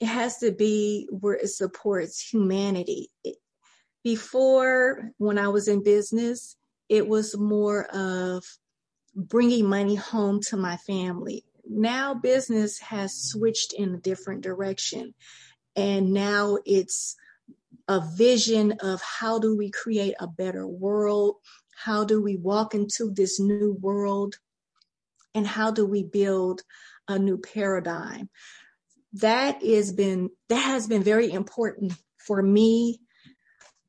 it 0.00 0.06
has 0.06 0.38
to 0.38 0.52
be 0.52 1.06
where 1.10 1.34
it 1.34 1.48
supports 1.50 2.26
humanity. 2.26 3.10
Before, 4.04 5.10
when 5.18 5.38
I 5.38 5.48
was 5.48 5.68
in 5.68 5.82
business, 5.82 6.56
it 6.88 7.06
was 7.06 7.36
more 7.36 7.84
of 7.84 8.44
bringing 9.14 9.68
money 9.68 9.94
home 9.94 10.40
to 10.40 10.56
my 10.56 10.76
family. 10.78 11.44
Now 11.68 12.14
business 12.14 12.78
has 12.78 13.14
switched 13.14 13.72
in 13.72 13.94
a 13.94 14.00
different 14.00 14.42
direction. 14.42 15.14
And 15.76 16.12
now 16.12 16.58
it's 16.64 17.16
a 17.86 18.00
vision 18.00 18.72
of 18.80 19.02
how 19.02 19.38
do 19.38 19.56
we 19.56 19.70
create 19.70 20.14
a 20.18 20.26
better 20.26 20.66
world? 20.66 21.36
How 21.76 22.04
do 22.04 22.22
we 22.22 22.36
walk 22.36 22.74
into 22.74 23.10
this 23.12 23.38
new 23.38 23.76
world? 23.80 24.36
And 25.34 25.46
how 25.46 25.70
do 25.70 25.86
we 25.86 26.02
build 26.04 26.62
a 27.06 27.18
new 27.18 27.38
paradigm? 27.38 28.30
Been 29.12 30.30
that 30.48 30.62
has 30.62 30.86
been 30.86 31.02
very 31.02 31.32
important 31.32 31.92
for 32.18 32.42
me 32.42 33.00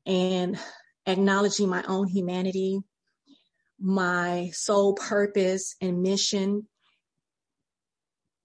and 0.06 0.58
acknowledging 1.06 1.68
my 1.68 1.82
own 1.84 2.06
humanity 2.06 2.80
my 3.80 4.50
sole 4.52 4.94
purpose 4.94 5.74
and 5.80 6.02
mission. 6.02 6.66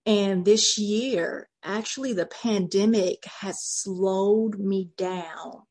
And 0.05 0.45
this 0.45 0.77
year, 0.77 1.49
actually, 1.63 2.13
the 2.13 2.27
pandemic 2.27 3.25
has 3.25 3.61
slowed 3.61 4.59
me 4.59 4.89
down 4.97 5.63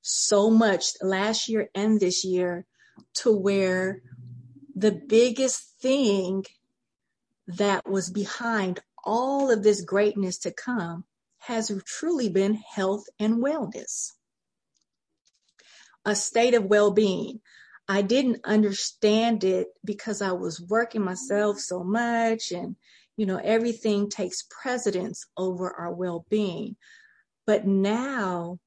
so 0.00 0.50
much 0.50 0.86
last 1.00 1.48
year 1.48 1.68
and 1.74 2.00
this 2.00 2.24
year 2.24 2.66
to 3.14 3.32
where 3.32 4.02
the 4.74 4.92
biggest 4.92 5.62
thing 5.80 6.44
that 7.46 7.88
was 7.88 8.10
behind 8.10 8.80
all 9.04 9.50
of 9.50 9.62
this 9.62 9.82
greatness 9.82 10.38
to 10.38 10.52
come 10.52 11.04
has 11.38 11.70
truly 11.84 12.28
been 12.28 12.54
health 12.54 13.04
and 13.18 13.42
wellness, 13.42 14.12
a 16.04 16.14
state 16.14 16.54
of 16.54 16.64
well 16.64 16.92
being. 16.92 17.40
I 17.88 18.02
didn't 18.02 18.40
understand 18.44 19.44
it 19.44 19.68
because 19.84 20.22
I 20.22 20.32
was 20.32 20.60
working 20.60 21.02
myself 21.02 21.58
so 21.58 21.82
much 21.84 22.52
and 22.52 22.76
you 23.16 23.26
know 23.26 23.38
everything 23.42 24.08
takes 24.08 24.46
precedence 24.50 25.26
over 25.36 25.72
our 25.72 25.92
well-being. 25.92 26.76
But 27.46 27.66
now 27.66 28.58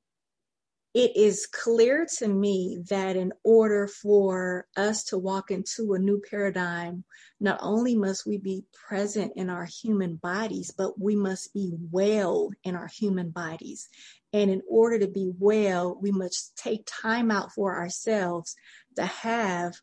it 0.96 1.18
is 1.18 1.46
clear 1.46 2.08
to 2.20 2.26
me 2.26 2.82
that 2.90 3.18
in 3.18 3.34
order 3.44 3.86
for 3.86 4.66
us 4.78 5.04
to 5.04 5.18
walk 5.18 5.52
into 5.52 5.94
a 5.94 6.00
new 6.00 6.22
paradigm, 6.30 7.04
not 7.38 7.60
only 7.62 7.96
must 7.96 8.26
we 8.26 8.38
be 8.38 8.64
present 8.88 9.34
in 9.36 9.50
our 9.50 9.66
human 9.66 10.16
bodies, 10.16 10.74
but 10.76 10.98
we 10.98 11.18
must 11.18 11.54
be 11.54 11.74
well 11.92 12.50
in 12.64 12.78
our 12.78 12.88
human 12.88 13.30
bodies. 13.30 13.90
And 14.32 14.50
in 14.50 14.62
order 14.70 14.98
to 15.00 15.10
be 15.10 15.30
well, 15.38 16.00
we 16.02 16.12
must 16.12 16.56
take 16.56 16.88
time 16.88 17.30
out 17.30 17.52
for 17.52 17.76
ourselves 17.76 18.56
to 18.96 19.06
have 19.06 19.76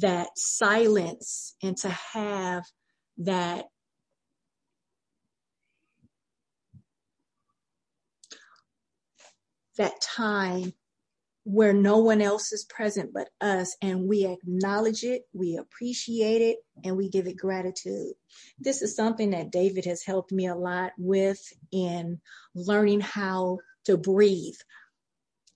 that 0.00 0.28
silence 0.36 1.56
and 1.62 1.76
to 1.76 1.90
have 1.90 2.64
that 3.18 3.66
that 9.78 10.00
time 10.00 10.72
where 11.44 11.72
no 11.72 11.96
one 11.98 12.20
else 12.20 12.52
is 12.52 12.64
present 12.64 13.10
but 13.14 13.30
us 13.40 13.74
and 13.80 14.06
we 14.06 14.26
acknowledge 14.26 15.02
it, 15.02 15.22
we 15.32 15.56
appreciate 15.56 16.42
it, 16.42 16.58
and 16.84 16.94
we 16.94 17.08
give 17.08 17.26
it 17.26 17.38
gratitude. 17.38 18.12
This 18.58 18.82
is 18.82 18.94
something 18.94 19.30
that 19.30 19.50
David 19.50 19.86
has 19.86 20.02
helped 20.04 20.30
me 20.30 20.46
a 20.46 20.54
lot 20.54 20.92
with 20.98 21.40
in 21.72 22.20
learning 22.54 23.00
how 23.00 23.60
to 23.86 23.96
breathe. 23.96 24.56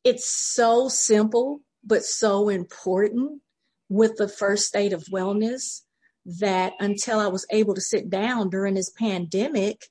It's 0.02 0.26
so 0.26 0.88
simple, 0.88 1.60
but 1.84 2.04
so 2.04 2.48
important 2.48 3.42
with 3.90 4.16
the 4.16 4.28
first 4.28 4.66
state 4.66 4.94
of 4.94 5.04
wellness 5.12 5.82
that 6.24 6.72
until 6.80 7.18
I 7.18 7.26
was 7.26 7.46
able 7.50 7.74
to 7.74 7.80
sit 7.82 8.08
down 8.08 8.48
during 8.48 8.74
this 8.74 8.90
pandemic, 8.98 9.82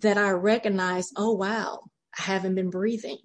that 0.00 0.18
I 0.18 0.30
recognized, 0.30 1.12
oh, 1.16 1.32
wow, 1.32 1.84
I 2.18 2.22
haven't 2.22 2.54
been 2.54 2.70
breathing. 2.70 3.18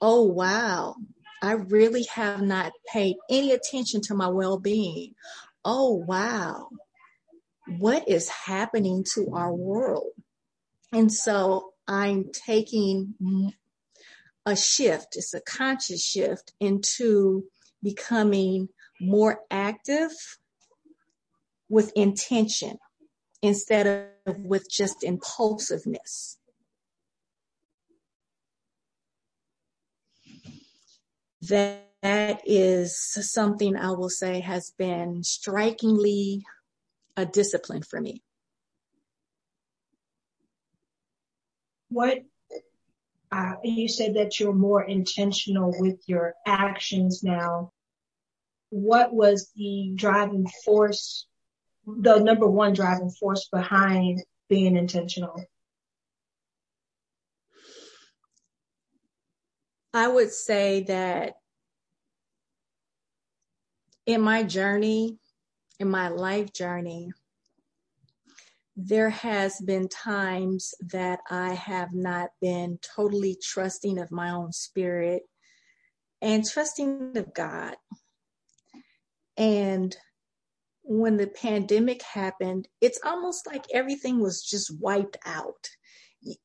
Oh, 0.00 0.22
wow, 0.22 0.96
I 1.42 1.52
really 1.52 2.04
have 2.14 2.42
not 2.42 2.72
paid 2.90 3.16
any 3.28 3.52
attention 3.52 4.00
to 4.02 4.14
my 4.14 4.28
well 4.28 4.58
being. 4.58 5.14
Oh, 5.64 5.92
wow, 5.92 6.70
what 7.78 8.08
is 8.08 8.28
happening 8.28 9.04
to 9.14 9.34
our 9.34 9.52
world? 9.54 10.12
And 10.92 11.12
so 11.12 11.74
I'm 11.86 12.30
taking 12.32 13.14
a 14.46 14.56
shift, 14.56 15.16
it's 15.16 15.34
a 15.34 15.40
conscious 15.40 16.04
shift 16.04 16.52
into 16.60 17.44
becoming 17.82 18.68
more 19.00 19.40
active 19.50 20.10
with 21.68 21.92
intention 21.94 22.78
instead 23.42 23.86
of 24.26 24.38
with 24.38 24.68
just 24.70 25.04
impulsiveness. 25.04 26.39
That 31.42 32.42
is 32.44 32.98
something 32.98 33.76
I 33.76 33.90
will 33.92 34.10
say 34.10 34.40
has 34.40 34.72
been 34.76 35.22
strikingly 35.22 36.44
a 37.16 37.26
discipline 37.26 37.82
for 37.82 38.00
me. 38.00 38.22
What 41.88 42.22
uh, 43.32 43.54
you 43.62 43.88
said 43.88 44.14
that 44.14 44.40
you're 44.40 44.52
more 44.52 44.82
intentional 44.82 45.74
with 45.78 46.00
your 46.06 46.34
actions 46.46 47.22
now. 47.22 47.72
What 48.70 49.12
was 49.12 49.50
the 49.56 49.92
driving 49.94 50.46
force, 50.64 51.26
the 51.86 52.18
number 52.18 52.46
one 52.46 52.72
driving 52.72 53.10
force 53.10 53.48
behind 53.52 54.22
being 54.48 54.76
intentional? 54.76 55.44
I 59.92 60.08
would 60.08 60.32
say 60.32 60.84
that 60.84 61.34
in 64.06 64.20
my 64.20 64.42
journey, 64.42 65.18
in 65.78 65.88
my 65.90 66.08
life 66.08 66.52
journey, 66.52 67.10
there 68.76 69.10
has 69.10 69.60
been 69.60 69.88
times 69.88 70.74
that 70.80 71.20
I 71.28 71.54
have 71.54 71.92
not 71.92 72.30
been 72.40 72.78
totally 72.96 73.36
trusting 73.42 73.98
of 73.98 74.10
my 74.10 74.30
own 74.30 74.52
spirit 74.52 75.22
and 76.22 76.48
trusting 76.48 77.16
of 77.16 77.34
God. 77.34 77.76
And 79.36 79.96
when 80.82 81.16
the 81.16 81.26
pandemic 81.26 82.02
happened, 82.02 82.68
it's 82.80 83.00
almost 83.04 83.46
like 83.46 83.64
everything 83.72 84.20
was 84.20 84.42
just 84.42 84.80
wiped 84.80 85.16
out. 85.26 85.68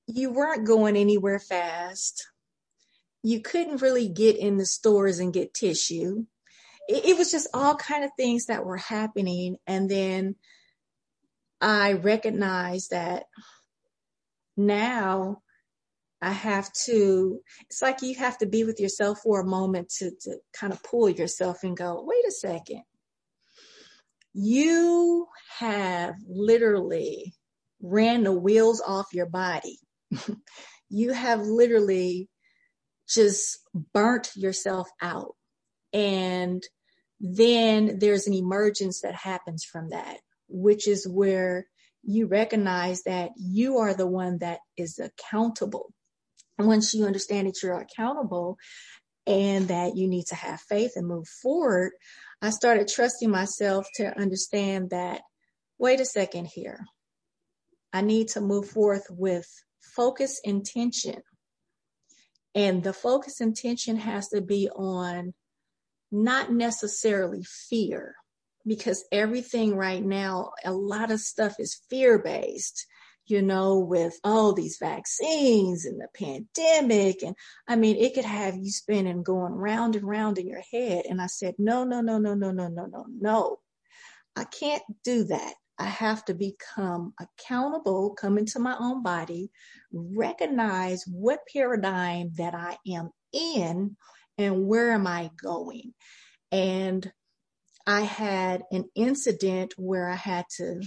You 0.08 0.32
weren't 0.32 0.68
going 0.68 0.98
anywhere 0.98 1.40
fast. 1.40 2.26
You 3.26 3.42
couldn't 3.42 3.82
really 3.82 4.08
get 4.08 4.38
in 4.38 4.58
the 4.58 4.68
stores 4.68 5.18
and 5.18 5.34
get 5.34 5.56
tissue. 5.56 6.26
It, 6.88 7.18
was 7.18 7.32
just 7.32 7.48
all 7.56 7.76
kind 7.76 8.04
of 8.04 8.12
things 8.16 8.46
that 8.46 8.64
were 8.64 8.78
happening. 8.78 9.58
And 9.66 9.90
then 9.90 10.36
I 11.60 11.94
recognized 11.94 12.92
that 12.92 13.24
now 14.56 15.42
I 16.22 16.34
have 16.34 16.72
to, 16.86 17.40
it's 17.62 17.82
like 17.82 18.04
you 18.04 18.14
have 18.14 18.38
to 18.38 18.46
be 18.46 18.64
with 18.64 18.80
yourself 18.80 19.22
for 19.24 19.42
a 19.42 19.46
moment 19.46 19.90
to, 19.98 20.12
to 20.22 20.38
kind 20.54 20.72
of 20.72 20.84
pull 20.84 21.10
yourself 21.10 21.64
and 21.64 21.76
go, 21.76 22.04
wait 22.06 22.28
a 22.28 22.32
second. 22.32 22.84
You 24.36 25.26
have 25.58 26.14
literally 26.28 27.34
ran 27.82 28.24
the 28.24 28.34
wheels 28.34 28.84
off 28.86 29.16
your 29.16 29.26
body. 29.26 29.80
you 30.90 31.12
have 31.12 31.42
literally 31.42 32.30
just 33.08 33.60
burnt 33.94 34.32
yourself 34.36 34.90
out. 35.02 35.36
And 35.94 36.64
then 37.20 38.00
there's 38.00 38.28
an 38.28 38.34
emergence 38.34 39.02
that 39.02 39.16
happens 39.16 39.64
from 39.64 39.90
that, 39.90 40.18
which 40.48 40.88
is 40.88 41.08
where 41.08 41.68
you 42.04 42.28
recognize 42.28 43.04
that 43.04 43.32
you 43.38 43.78
are 43.78 43.94
the 43.94 44.08
one 44.08 44.40
that 44.40 44.60
is 44.78 45.00
accountable. 45.00 45.92
Once 46.58 46.94
you 46.94 47.06
understand 47.06 47.48
that 47.48 47.62
you're 47.62 47.80
accountable 47.80 48.58
and 49.28 49.70
that 49.70 49.96
you 49.96 50.08
need 50.08 50.26
to 50.28 50.36
have 50.36 50.62
faith 50.62 50.94
and 50.96 51.08
move 51.08 51.28
forward, 51.42 51.92
I 52.42 52.52
started 52.52 52.88
trusting 52.88 53.30
myself 53.30 53.88
to 53.96 54.18
understand 54.18 54.92
that, 54.92 55.22
wait 55.80 56.00
a 56.00 56.06
second 56.06 56.46
here. 56.46 56.86
I 57.92 58.02
need 58.02 58.30
to 58.30 58.42
move 58.42 58.70
forth 58.70 59.08
with 59.10 59.48
focus 59.96 60.40
intention. 60.44 61.22
And 62.56 62.82
the 62.82 62.94
focus 62.94 63.42
intention 63.42 63.98
has 63.98 64.30
to 64.30 64.42
be 64.42 64.70
on 64.70 65.34
not 66.12 66.52
necessarily 66.52 67.44
fear, 67.44 68.16
because 68.66 69.06
everything 69.12 69.76
right 69.76 70.04
now, 70.04 70.52
a 70.64 70.72
lot 70.72 71.12
of 71.12 71.20
stuff 71.20 71.56
is 71.60 71.82
fear 71.90 72.18
based, 72.18 72.88
you 73.28 73.42
know, 73.42 73.80
with 73.80 74.18
all 74.24 74.54
these 74.54 74.78
vaccines 74.80 75.86
and 75.86 76.00
the 76.00 76.08
pandemic. 76.16 77.22
And 77.24 77.36
I 77.68 77.76
mean, 77.76 77.98
it 77.98 78.14
could 78.14 78.26
have 78.26 78.56
you 78.56 78.72
spinning 78.72 79.24
going 79.24 79.54
round 79.54 79.96
and 79.96 80.08
round 80.08 80.38
in 80.38 80.48
your 80.48 80.64
head. 80.72 81.06
And 81.10 81.22
I 81.22 81.28
said, 81.28 81.56
no, 81.58 81.84
no, 81.84 82.02
no, 82.02 82.18
no, 82.18 82.34
no, 82.36 82.52
no, 82.52 82.70
no, 82.70 82.86
no, 82.86 83.06
no. 83.20 83.60
I 84.36 84.46
can't 84.46 84.84
do 85.04 85.26
that. 85.26 85.54
I 85.78 85.86
have 85.86 86.24
to 86.26 86.34
become 86.34 87.14
accountable, 87.20 88.16
come 88.16 88.38
into 88.38 88.60
my 88.60 88.76
own 88.80 89.04
body, 89.04 89.52
recognize 89.92 91.04
what 91.06 91.40
paradigm 91.52 92.32
that 92.38 92.54
I 92.54 92.78
am 92.88 93.12
in 93.34 93.98
and 94.38 94.68
where 94.68 94.92
am 94.92 95.06
I 95.06 95.32
going. 95.42 95.94
And 96.52 97.12
I 97.86 98.02
had 98.02 98.64
an 98.72 98.86
incident 98.96 99.74
where 99.78 100.10
I 100.10 100.16
had 100.16 100.46
to, 100.58 100.82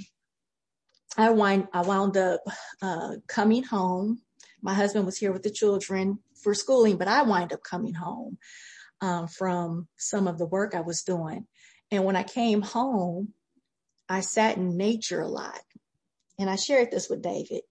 I 1.17 1.31
wind, 1.31 1.69
I 1.73 1.83
wound 1.83 2.17
up 2.17 2.41
uh, 2.83 3.17
coming 3.27 3.65
home. 3.65 4.23
My 4.63 4.75
husband 4.75 5.07
was 5.07 5.19
here 5.19 5.33
with 5.33 5.43
the 5.43 5.51
children 5.51 6.19
for 6.43 6.55
schooling, 6.55 6.97
but 6.97 7.09
I 7.09 7.23
wind 7.23 7.53
up 7.53 7.63
coming 7.63 7.95
home 7.95 8.39
um, 9.01 9.29
from 9.29 9.87
some 9.97 10.27
of 10.27 10.39
the 10.39 10.47
work 10.47 10.75
I 10.75 10.81
was 10.81 11.03
doing. 11.03 11.47
And 11.91 12.05
when 12.05 12.17
I 12.17 12.23
came 12.23 12.63
home, 12.63 13.33
I 14.09 14.21
sat 14.21 14.57
in 14.57 14.77
nature 14.77 15.21
a 15.21 15.29
lot. 15.29 15.61
And 16.39 16.49
I 16.49 16.57
shared 16.57 16.91
this 16.91 17.09
with 17.09 17.23
David. 17.23 17.63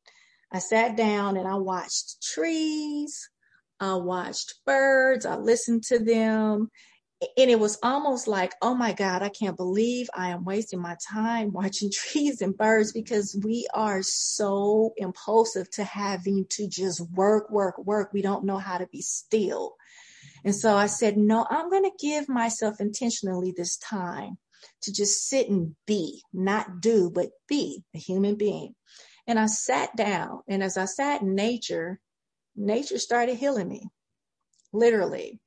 I 0.52 0.60
sat 0.60 0.96
down 0.96 1.38
and 1.38 1.48
I 1.48 1.56
watched 1.56 2.22
trees, 2.22 3.30
I 3.80 3.96
watched 3.96 4.56
birds, 4.66 5.26
I 5.26 5.36
listened 5.36 5.84
to 5.86 6.00
them, 6.00 6.70
and 7.36 7.50
it 7.50 7.60
was 7.60 7.80
almost 7.82 8.28
like, 8.28 8.54
oh 8.62 8.76
my 8.76 8.94
God, 8.94 9.24
I 9.24 9.30
can't 9.30 9.58
believe 9.58 10.08
I 10.14 10.30
am 10.30 10.46
wasting 10.46 10.82
my 10.82 10.96
time 11.12 11.52
watching 11.54 11.92
trees 11.92 12.42
and 12.42 12.56
birds 12.56 12.92
because 12.92 13.40
we 13.44 13.68
are 13.74 14.02
so 14.04 14.94
impulsive 14.98 15.70
to 15.72 15.84
having 15.84 16.46
to 16.52 16.68
just 16.68 17.02
work, 17.12 17.50
work, 17.50 17.78
work. 17.78 18.12
We 18.14 18.22
don't 18.22 18.46
know 18.46 18.58
how 18.58 18.78
to 18.78 18.88
be 18.88 19.02
still. 19.02 19.76
And 20.46 20.56
so 20.56 20.76
I 20.76 20.86
said, 20.86 21.18
no, 21.18 21.46
I'm 21.50 21.70
going 21.70 21.84
to 21.84 21.92
give 22.00 22.30
myself 22.30 22.80
intentionally 22.80 23.54
this 23.56 23.78
time 23.78 24.38
to 24.82 24.94
just 24.94 25.28
sit 25.28 25.50
and 25.50 25.76
be, 25.86 26.22
not 26.34 26.82
do, 26.82 27.10
but 27.10 27.30
be 27.48 27.84
a 27.96 27.98
human 27.98 28.36
being. 28.36 28.76
And 29.28 29.38
I 29.38 29.48
sat 29.48 29.96
down, 29.96 30.42
and 30.48 30.64
as 30.64 30.78
I 30.78 30.86
sat 30.86 31.22
in 31.22 31.36
nature, 31.36 32.00
nature 32.56 32.98
started 32.98 33.38
healing 33.38 33.68
me, 33.68 33.88
literally. 34.72 35.40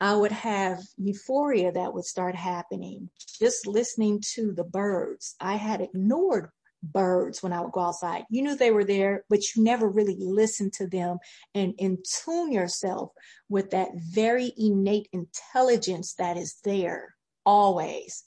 I 0.00 0.14
would 0.14 0.32
have 0.32 0.82
euphoria 0.98 1.72
that 1.72 1.94
would 1.94 2.04
start 2.04 2.34
happening 2.34 3.08
just 3.38 3.66
listening 3.66 4.22
to 4.34 4.52
the 4.52 4.64
birds. 4.64 5.34
I 5.40 5.56
had 5.56 5.80
ignored 5.80 6.50
birds 6.82 7.42
when 7.42 7.52
I 7.52 7.60
would 7.60 7.72
go 7.72 7.80
outside. 7.80 8.24
You 8.30 8.42
knew 8.42 8.56
they 8.56 8.70
were 8.70 8.84
there, 8.84 9.24
but 9.28 9.40
you 9.54 9.62
never 9.62 9.88
really 9.88 10.16
listened 10.18 10.74
to 10.74 10.86
them 10.86 11.18
and 11.54 11.74
in 11.78 11.98
tune 12.24 12.52
yourself 12.52 13.10
with 13.48 13.70
that 13.70 13.88
very 13.94 14.52
innate 14.56 15.08
intelligence 15.12 16.14
that 16.14 16.36
is 16.36 16.58
there 16.64 17.14
always. 17.44 18.24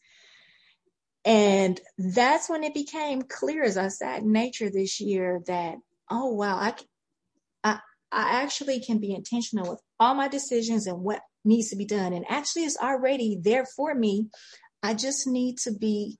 And 1.29 1.79
that's 1.99 2.49
when 2.49 2.63
it 2.63 2.73
became 2.73 3.21
clear 3.21 3.63
as 3.63 3.77
I 3.77 3.89
sat 3.89 4.23
in 4.23 4.31
nature 4.31 4.71
this 4.71 4.99
year 4.99 5.41
that, 5.45 5.75
oh 6.09 6.33
wow, 6.33 6.55
I, 6.55 6.73
I, 7.63 7.79
I 8.11 8.41
actually 8.41 8.79
can 8.79 8.97
be 8.97 9.13
intentional 9.13 9.69
with 9.69 9.79
all 9.99 10.15
my 10.15 10.27
decisions 10.27 10.87
and 10.87 11.01
what 11.01 11.21
needs 11.45 11.69
to 11.69 11.75
be 11.75 11.85
done. 11.85 12.13
And 12.13 12.25
actually, 12.27 12.63
it's 12.63 12.79
already 12.79 13.37
there 13.39 13.67
for 13.67 13.93
me. 13.93 14.29
I 14.81 14.95
just 14.95 15.27
need 15.27 15.59
to 15.59 15.71
be, 15.71 16.17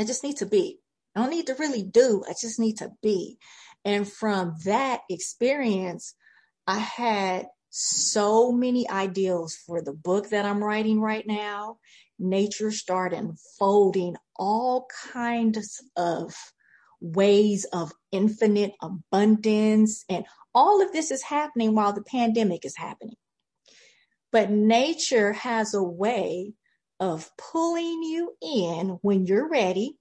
I 0.00 0.04
just 0.04 0.24
need 0.24 0.38
to 0.38 0.46
be. 0.46 0.78
I 1.14 1.20
don't 1.20 1.30
need 1.30 1.48
to 1.48 1.54
really 1.56 1.82
do, 1.82 2.24
I 2.26 2.32
just 2.40 2.58
need 2.58 2.78
to 2.78 2.92
be. 3.02 3.36
And 3.84 4.10
from 4.10 4.56
that 4.64 5.02
experience, 5.10 6.14
I 6.66 6.78
had 6.78 7.48
so 7.68 8.52
many 8.52 8.88
ideals 8.88 9.54
for 9.54 9.82
the 9.82 9.92
book 9.92 10.30
that 10.30 10.46
I'm 10.46 10.64
writing 10.64 10.98
right 10.98 11.26
now. 11.26 11.76
Nature 12.24 12.70
started 12.70 13.18
unfolding 13.18 14.16
all 14.36 14.86
kinds 15.12 15.82
of 15.94 16.34
ways 16.98 17.66
of 17.70 17.92
infinite 18.12 18.72
abundance. 18.80 20.06
And 20.08 20.24
all 20.54 20.80
of 20.80 20.90
this 20.90 21.10
is 21.10 21.22
happening 21.22 21.74
while 21.74 21.92
the 21.92 22.02
pandemic 22.02 22.64
is 22.64 22.76
happening. 22.78 23.16
But 24.32 24.50
nature 24.50 25.34
has 25.34 25.74
a 25.74 25.82
way 25.82 26.54
of 26.98 27.30
pulling 27.36 28.02
you 28.02 28.32
in 28.40 28.98
when 29.02 29.26
you're 29.26 29.48
ready, 29.48 29.98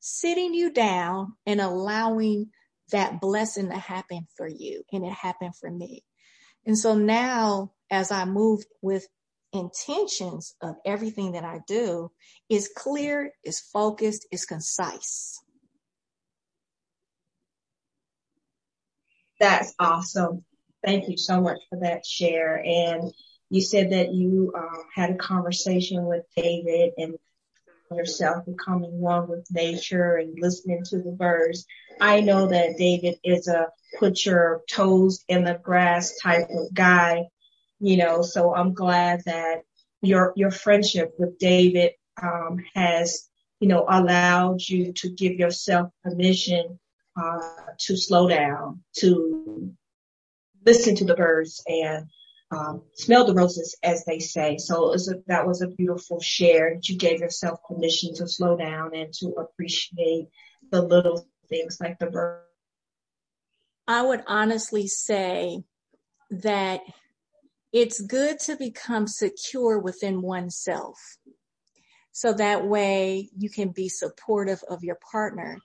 sitting 0.00 0.54
you 0.54 0.72
down, 0.72 1.34
and 1.44 1.60
allowing 1.60 2.50
that 2.92 3.20
blessing 3.20 3.68
to 3.68 3.76
happen 3.76 4.26
for 4.36 4.48
you. 4.48 4.84
And 4.90 5.04
it 5.04 5.12
happened 5.12 5.54
for 5.56 5.70
me. 5.70 6.02
And 6.64 6.78
so 6.78 6.94
now, 6.94 7.72
as 7.90 8.10
I 8.10 8.24
move 8.24 8.62
with 8.80 9.06
intentions 9.52 10.54
of 10.62 10.76
everything 10.84 11.32
that 11.32 11.44
I 11.44 11.60
do, 11.66 12.10
is 12.48 12.70
clear, 12.74 13.32
is 13.44 13.60
focused, 13.60 14.26
is 14.30 14.44
concise. 14.44 15.40
That's 19.38 19.74
awesome. 19.78 20.44
Thank 20.84 21.08
you 21.08 21.16
so 21.16 21.40
much 21.40 21.58
for 21.68 21.80
that 21.80 22.06
share. 22.06 22.62
And 22.64 23.12
you 23.50 23.60
said 23.60 23.90
that 23.92 24.12
you 24.12 24.52
uh, 24.56 24.82
had 24.94 25.10
a 25.10 25.16
conversation 25.16 26.06
with 26.06 26.24
David 26.36 26.92
and 26.96 27.14
yourself 27.90 28.46
becoming 28.46 28.98
one 28.98 29.28
with 29.28 29.46
nature 29.50 30.16
and 30.16 30.38
listening 30.40 30.82
to 30.84 31.02
the 31.02 31.12
birds. 31.12 31.66
I 32.00 32.20
know 32.20 32.46
that 32.46 32.76
David 32.78 33.16
is 33.22 33.48
a 33.48 33.66
put 33.98 34.24
your 34.24 34.62
toes 34.70 35.22
in 35.28 35.44
the 35.44 35.60
grass 35.62 36.16
type 36.22 36.48
of 36.50 36.72
guy, 36.72 37.24
you 37.82 37.96
know, 37.96 38.22
so 38.22 38.54
I'm 38.54 38.74
glad 38.74 39.22
that 39.26 39.62
your, 40.00 40.32
your 40.36 40.52
friendship 40.52 41.14
with 41.18 41.38
David, 41.38 41.92
um, 42.22 42.64
has, 42.74 43.28
you 43.58 43.66
know, 43.66 43.84
allowed 43.88 44.60
you 44.62 44.92
to 44.92 45.10
give 45.10 45.32
yourself 45.32 45.90
permission, 46.04 46.78
uh, 47.20 47.40
to 47.80 47.96
slow 47.96 48.28
down, 48.28 48.82
to 48.98 49.74
listen 50.64 50.94
to 50.94 51.04
the 51.04 51.16
birds 51.16 51.62
and 51.66 52.06
um, 52.52 52.82
smell 52.94 53.26
the 53.26 53.34
roses, 53.34 53.76
as 53.82 54.04
they 54.04 54.20
say. 54.20 54.58
So 54.58 54.92
a, 54.92 54.96
that 55.26 55.46
was 55.46 55.60
a 55.60 55.68
beautiful 55.68 56.20
share 56.20 56.74
that 56.74 56.88
you 56.88 56.96
gave 56.96 57.18
yourself 57.18 57.58
permission 57.68 58.14
to 58.16 58.28
slow 58.28 58.56
down 58.56 58.94
and 58.94 59.12
to 59.14 59.34
appreciate 59.38 60.28
the 60.70 60.82
little 60.82 61.26
things 61.48 61.78
like 61.80 61.98
the 61.98 62.06
bird. 62.06 62.42
I 63.88 64.02
would 64.02 64.22
honestly 64.28 64.86
say 64.86 65.64
that 66.30 66.80
it's 67.72 68.00
good 68.00 68.38
to 68.40 68.56
become 68.56 69.06
secure 69.06 69.78
within 69.78 70.20
oneself. 70.20 70.98
So 72.12 72.34
that 72.34 72.66
way 72.66 73.30
you 73.36 73.48
can 73.48 73.70
be 73.70 73.88
supportive 73.88 74.62
of 74.68 74.84
your 74.84 74.98
partner. 75.10 75.58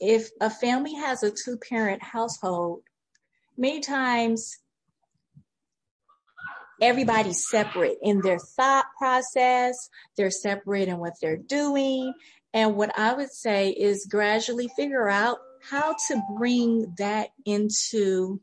If 0.00 0.30
a 0.40 0.50
family 0.50 0.94
has 0.94 1.22
a 1.22 1.30
two 1.30 1.56
parent 1.56 2.02
household, 2.02 2.82
many 3.56 3.80
times 3.80 4.58
everybody's 6.80 7.48
separate 7.48 7.98
in 8.02 8.20
their 8.20 8.40
thought 8.40 8.86
process, 8.98 9.88
they're 10.16 10.32
separate 10.32 10.88
in 10.88 10.98
what 10.98 11.14
they're 11.22 11.36
doing. 11.36 12.12
And 12.52 12.76
what 12.76 12.98
I 12.98 13.14
would 13.14 13.32
say 13.32 13.70
is 13.70 14.08
gradually 14.10 14.68
figure 14.76 15.08
out 15.08 15.38
how 15.62 15.94
to 16.08 16.20
bring 16.36 16.92
that 16.98 17.28
into 17.46 18.40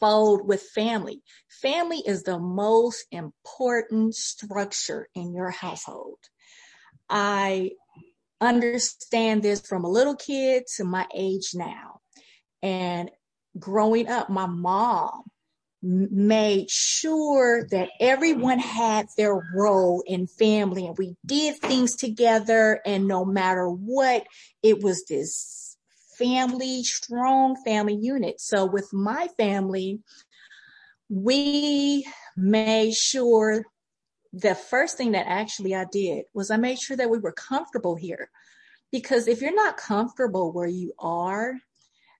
fold 0.00 0.46
with 0.46 0.62
family. 0.62 1.22
Family 1.48 2.02
is 2.06 2.22
the 2.22 2.38
most 2.38 3.06
important 3.10 4.14
structure 4.14 5.08
in 5.14 5.34
your 5.34 5.50
household. 5.50 6.18
I 7.08 7.72
understand 8.40 9.42
this 9.42 9.60
from 9.60 9.84
a 9.84 9.90
little 9.90 10.16
kid 10.16 10.64
to 10.76 10.84
my 10.84 11.06
age 11.14 11.50
now. 11.54 12.00
And 12.62 13.10
growing 13.58 14.08
up, 14.08 14.30
my 14.30 14.46
mom 14.46 15.22
made 15.82 16.70
sure 16.70 17.66
that 17.70 17.88
everyone 17.98 18.60
had 18.60 19.06
their 19.16 19.34
role 19.54 20.02
in 20.06 20.28
family 20.28 20.86
and 20.86 20.96
we 20.96 21.16
did 21.26 21.56
things 21.56 21.96
together 21.96 22.80
and 22.86 23.08
no 23.08 23.24
matter 23.24 23.68
what 23.68 24.24
it 24.62 24.80
was 24.80 25.04
this 25.06 25.61
family 26.18 26.82
strong 26.82 27.56
family 27.64 27.94
unit 27.94 28.40
so 28.40 28.64
with 28.64 28.92
my 28.92 29.28
family 29.36 30.00
we 31.08 32.06
made 32.36 32.94
sure 32.94 33.64
the 34.32 34.54
first 34.54 34.96
thing 34.96 35.12
that 35.12 35.26
actually 35.26 35.74
I 35.74 35.84
did 35.90 36.24
was 36.32 36.50
I 36.50 36.56
made 36.56 36.78
sure 36.78 36.96
that 36.96 37.10
we 37.10 37.18
were 37.18 37.32
comfortable 37.32 37.96
here 37.96 38.30
because 38.90 39.28
if 39.28 39.40
you're 39.40 39.54
not 39.54 39.76
comfortable 39.76 40.52
where 40.52 40.68
you 40.68 40.92
are 40.98 41.54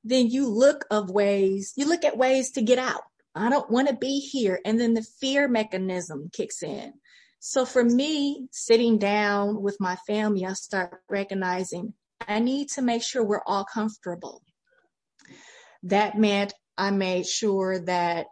then 0.05 0.29
you 0.29 0.49
look 0.49 0.85
of 0.91 1.11
ways 1.11 1.73
you 1.77 1.89
look 1.89 2.05
at 2.05 2.19
ways 2.19 2.51
to 2.53 2.63
get 2.63 2.79
out 2.79 3.03
I 3.35 3.49
don't 3.49 3.71
want 3.71 3.89
to 3.89 3.95
be 3.95 4.21
here. 4.21 4.61
And 4.65 4.79
then 4.79 4.95
the 4.95 5.07
fear 5.21 5.49
mechanism 5.49 6.31
kicks 6.33 6.63
in. 6.63 6.93
So 7.41 7.65
for 7.65 7.83
me, 7.83 8.49
sitting 8.53 8.99
down 8.99 9.63
with 9.63 9.79
my 9.81 9.97
family, 10.07 10.45
I 10.45 10.53
start 10.53 11.03
recognizing 11.09 11.95
I 12.29 12.39
need 12.39 12.69
to 12.71 12.83
make 12.83 13.03
sure 13.03 13.25
we're 13.25 13.43
all 13.47 13.65
comfortable. 13.65 14.43
That 15.85 16.19
meant 16.19 16.55
I 16.77 16.91
made 16.91 17.27
sure 17.27 17.81
that 17.81 18.27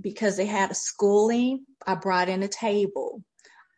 because 0.00 0.36
they 0.36 0.46
had 0.46 0.70
a 0.70 0.74
schooling, 0.74 1.64
I 1.86 1.94
brought 1.94 2.28
in 2.28 2.42
a 2.42 2.48
table. 2.48 3.22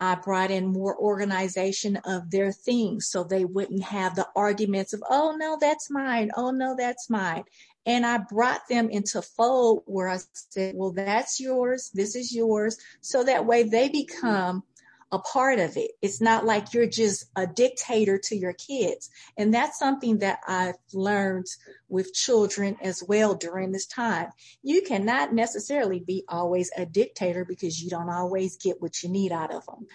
I 0.00 0.14
brought 0.14 0.50
in 0.50 0.66
more 0.66 0.96
organization 0.96 1.96
of 2.04 2.30
their 2.30 2.52
things 2.52 3.08
so 3.08 3.24
they 3.24 3.44
wouldn't 3.44 3.82
have 3.82 4.14
the 4.14 4.28
arguments 4.37 4.92
of, 4.92 5.02
oh 5.08 5.34
no, 5.37 5.58
that's 5.61 5.90
mine. 5.90 6.30
Oh 6.37 6.50
no, 6.50 6.76
that's 6.76 7.11
mine. 7.11 7.42
And 7.84 8.06
I 8.06 8.18
brought 8.18 8.61
them 8.68 8.90
into 8.90 9.22
fold 9.22 9.82
where 9.87 10.08
I 10.08 10.18
said, 10.32 10.74
well, 10.76 10.92
that's 10.92 11.40
yours. 11.40 11.90
This 11.94 12.14
is 12.14 12.34
yours. 12.34 12.76
So 13.00 13.24
that 13.24 13.46
way 13.46 13.64
they 13.64 13.88
become 13.88 14.62
a 15.11 15.18
part 15.18 15.59
of 15.59 15.77
it. 15.77 15.92
It's 16.03 16.21
not 16.21 16.44
like 16.44 16.75
you're 16.75 16.87
just 16.87 17.27
a 17.35 17.47
dictator 17.47 18.18
to 18.25 18.37
your 18.37 18.53
kids. 18.53 19.09
And 19.37 19.55
that's 19.55 19.79
something 19.79 20.18
that 20.18 20.40
I've 20.47 20.77
learned 20.92 21.47
with 21.88 22.12
children 22.12 22.77
as 22.83 23.03
well 23.07 23.35
during 23.35 23.73
this 23.73 23.87
time. 23.87 24.29
You 24.62 24.83
cannot 24.83 25.33
necessarily 25.33 26.01
be 26.01 26.25
always 26.29 26.71
a 26.77 26.85
dictator 26.85 27.44
because 27.44 27.83
you 27.83 27.88
don't 27.88 28.11
always 28.11 28.59
get 28.59 28.83
what 28.83 29.03
you 29.03 29.09
need 29.09 29.33
out 29.33 29.55
of 29.55 29.64
them. 29.64 29.87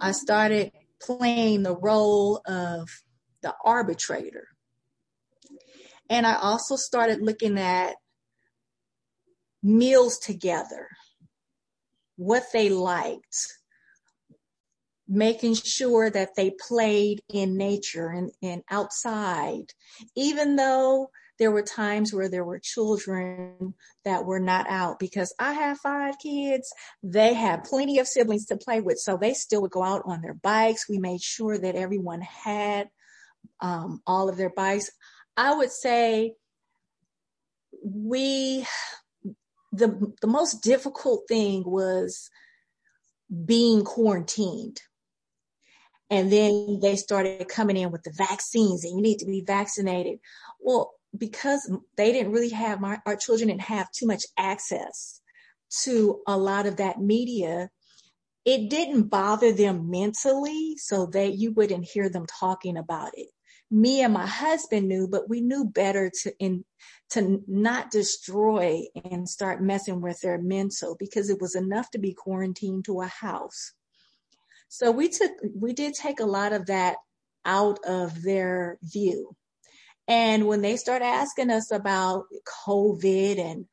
I 0.00 0.12
started 0.12 0.70
playing 1.00 1.64
the 1.64 1.76
role 1.76 2.40
of 2.46 2.88
the 3.42 3.54
arbitrator. 3.64 4.46
And 6.08 6.26
I 6.26 6.34
also 6.34 6.76
started 6.76 7.22
looking 7.22 7.58
at 7.58 7.96
meals 9.62 10.18
together, 10.18 10.88
what 12.16 12.44
they 12.52 12.68
liked, 12.68 13.59
making 15.10 15.54
sure 15.54 16.08
that 16.08 16.36
they 16.36 16.52
played 16.68 17.20
in 17.28 17.56
nature 17.56 18.08
and, 18.08 18.30
and 18.42 18.62
outside, 18.70 19.72
even 20.16 20.54
though 20.54 21.10
there 21.40 21.50
were 21.50 21.62
times 21.62 22.12
where 22.12 22.28
there 22.28 22.44
were 22.44 22.60
children 22.60 23.74
that 24.04 24.24
were 24.24 24.38
not 24.38 24.68
out 24.68 24.98
because 24.98 25.34
I 25.38 25.54
have 25.54 25.78
five 25.78 26.18
kids. 26.18 26.70
They 27.02 27.32
had 27.32 27.64
plenty 27.64 27.98
of 27.98 28.06
siblings 28.06 28.44
to 28.46 28.58
play 28.58 28.82
with. 28.82 28.98
So 28.98 29.16
they 29.16 29.32
still 29.32 29.62
would 29.62 29.70
go 29.70 29.82
out 29.82 30.02
on 30.04 30.20
their 30.20 30.34
bikes. 30.34 30.88
We 30.88 30.98
made 30.98 31.22
sure 31.22 31.58
that 31.58 31.76
everyone 31.76 32.20
had 32.20 32.88
um, 33.60 34.02
all 34.06 34.28
of 34.28 34.36
their 34.36 34.50
bikes. 34.50 34.90
I 35.36 35.54
would 35.54 35.72
say 35.72 36.34
we 37.82 38.66
the 39.72 40.12
the 40.20 40.26
most 40.26 40.62
difficult 40.62 41.22
thing 41.26 41.62
was 41.64 42.28
being 43.46 43.84
quarantined. 43.84 44.82
And 46.10 46.32
then 46.32 46.80
they 46.80 46.96
started 46.96 47.48
coming 47.48 47.76
in 47.76 47.92
with 47.92 48.02
the 48.02 48.12
vaccines 48.16 48.84
and 48.84 48.96
you 48.96 49.02
need 49.02 49.18
to 49.18 49.26
be 49.26 49.44
vaccinated. 49.46 50.18
Well, 50.60 50.92
because 51.16 51.70
they 51.96 52.12
didn't 52.12 52.32
really 52.32 52.50
have 52.50 52.80
my 52.80 52.98
our 53.06 53.16
children 53.16 53.48
didn't 53.48 53.62
have 53.62 53.90
too 53.90 54.06
much 54.06 54.24
access 54.36 55.20
to 55.82 56.20
a 56.26 56.36
lot 56.36 56.66
of 56.66 56.76
that 56.76 57.00
media 57.00 57.68
it 58.44 58.70
didn't 58.70 59.08
bother 59.08 59.52
them 59.52 59.90
mentally 59.90 60.76
so 60.76 61.06
that 61.06 61.34
you 61.34 61.52
wouldn't 61.52 61.84
hear 61.84 62.08
them 62.08 62.26
talking 62.38 62.76
about 62.76 63.10
it 63.14 63.26
me 63.70 64.02
and 64.02 64.12
my 64.12 64.26
husband 64.26 64.88
knew, 64.88 65.06
but 65.06 65.28
we 65.28 65.40
knew 65.40 65.64
better 65.64 66.10
to 66.22 66.32
in 66.38 66.64
to 67.10 67.42
not 67.46 67.90
destroy 67.90 68.82
and 69.10 69.28
start 69.28 69.62
messing 69.62 70.00
with 70.00 70.20
their 70.20 70.38
mental 70.38 70.96
because 70.98 71.28
it 71.30 71.40
was 71.40 71.54
enough 71.54 71.90
to 71.90 71.98
be 71.98 72.12
quarantined 72.12 72.84
to 72.84 73.00
a 73.00 73.06
house. 73.06 73.72
So 74.72 74.92
we 74.92 75.08
took 75.08 75.32
we 75.54 75.72
did 75.72 75.94
take 75.94 76.20
a 76.20 76.24
lot 76.24 76.52
of 76.52 76.66
that 76.66 76.96
out 77.44 77.80
of 77.84 78.22
their 78.22 78.78
view. 78.82 79.34
And 80.06 80.46
when 80.46 80.62
they 80.62 80.76
start 80.76 81.02
asking 81.02 81.50
us 81.50 81.72
about 81.72 82.26
COVID 82.66 83.38
and 83.38 83.66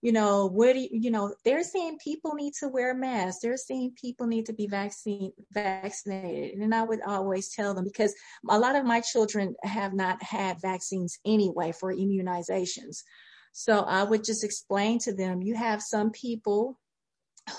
you 0.00 0.12
know, 0.12 0.46
what 0.46 0.74
do 0.74 0.80
you, 0.80 0.88
you 0.92 1.10
know, 1.10 1.34
they're 1.44 1.64
saying 1.64 1.98
people 2.04 2.34
need 2.34 2.52
to 2.60 2.68
wear 2.68 2.94
masks. 2.94 3.40
They're 3.40 3.56
saying 3.56 3.96
people 4.00 4.26
need 4.26 4.46
to 4.46 4.52
be 4.52 4.66
vaccine 4.66 5.32
vaccinated. 5.50 6.60
And 6.60 6.74
I 6.74 6.82
would 6.82 7.00
always 7.00 7.48
tell 7.48 7.74
them 7.74 7.84
because 7.84 8.14
a 8.48 8.58
lot 8.58 8.76
of 8.76 8.84
my 8.84 9.00
children 9.00 9.56
have 9.64 9.92
not 9.92 10.22
had 10.22 10.60
vaccines 10.60 11.18
anyway 11.24 11.72
for 11.72 11.92
immunizations. 11.92 12.98
So 13.52 13.80
I 13.80 14.04
would 14.04 14.24
just 14.24 14.44
explain 14.44 14.98
to 15.00 15.14
them, 15.14 15.42
you 15.42 15.56
have 15.56 15.82
some 15.82 16.10
people 16.10 16.78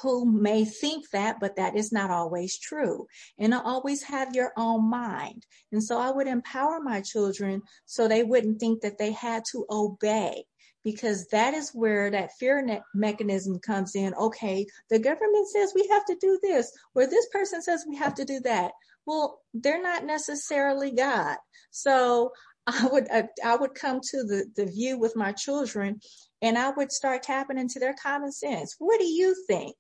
who 0.02 0.26
may 0.26 0.66
think 0.66 1.10
that, 1.12 1.40
but 1.40 1.58
that 1.58 1.76
is 1.76 1.92
not 1.92 2.10
always 2.10 2.58
true. 2.58 3.08
And 3.38 3.54
always 3.54 4.04
have 4.04 4.36
your 4.36 4.52
own 4.58 4.90
mind. 4.90 5.46
And 5.72 5.84
so 5.84 6.00
I 6.00 6.12
would 6.12 6.28
empower 6.28 6.80
my 6.80 7.02
children 7.02 7.62
so 7.86 8.08
they 8.08 8.24
wouldn't 8.24 8.60
think 8.60 8.82
that 8.82 8.98
they 8.98 9.12
had 9.12 9.44
to 9.52 9.66
obey 9.70 10.46
because 10.84 11.28
that 11.28 11.54
is 11.54 11.72
where 11.72 12.12
that 12.12 12.32
fear 12.40 12.82
mechanism 12.94 13.60
comes 13.60 13.96
in. 13.96 14.14
Okay, 14.14 14.66
the 14.90 15.00
government 15.00 15.48
says 15.50 15.74
we 15.74 15.88
have 15.92 16.06
to 16.06 16.16
do 16.22 16.40
this, 16.42 16.72
or 16.94 17.08
this 17.08 17.28
person 17.32 17.62
says 17.62 17.86
we 17.88 17.96
have 17.96 18.14
to 18.16 18.26
do 18.26 18.40
that. 18.42 18.72
Well, 19.06 19.42
they're 19.54 19.82
not 19.82 20.06
necessarily 20.06 20.92
God. 20.92 21.38
So 21.72 22.32
I 22.68 22.88
would 22.92 23.08
I, 23.12 23.28
I 23.44 23.56
would 23.56 23.76
come 23.76 24.00
to 24.12 24.24
the 24.24 24.46
the 24.56 24.66
view 24.66 24.98
with 24.98 25.16
my 25.16 25.32
children, 25.32 26.00
and 26.46 26.60
I 26.60 26.70
would 26.70 26.92
start 26.92 27.24
tapping 27.24 27.58
into 27.58 27.80
their 27.80 27.96
common 27.96 28.32
sense. 28.32 28.76
What 28.78 29.00
do 29.00 29.06
you 29.06 29.36
think? 29.48 29.76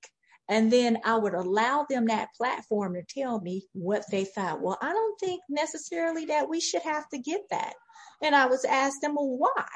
And 0.50 0.74
then 0.74 0.98
I 1.06 1.16
would 1.16 1.36
allow 1.36 1.86
them 1.88 2.08
that 2.08 2.30
platform 2.36 2.96
to 2.96 3.04
tell 3.08 3.40
me 3.40 3.68
what 3.74 4.04
they 4.10 4.26
thought. 4.26 4.62
Well, 4.62 4.78
I 4.82 4.92
don't 4.92 5.20
think 5.20 5.42
necessarily 5.48 6.26
that 6.26 6.50
we 6.50 6.60
should 6.60 6.82
have 6.82 7.08
to 7.10 7.20
get 7.20 7.42
that. 7.52 7.74
And 8.24 8.34
I 8.36 8.48
was 8.48 8.66
ask 8.66 9.00
them, 9.00 9.14
well, 9.14 9.38
why? 9.38 9.68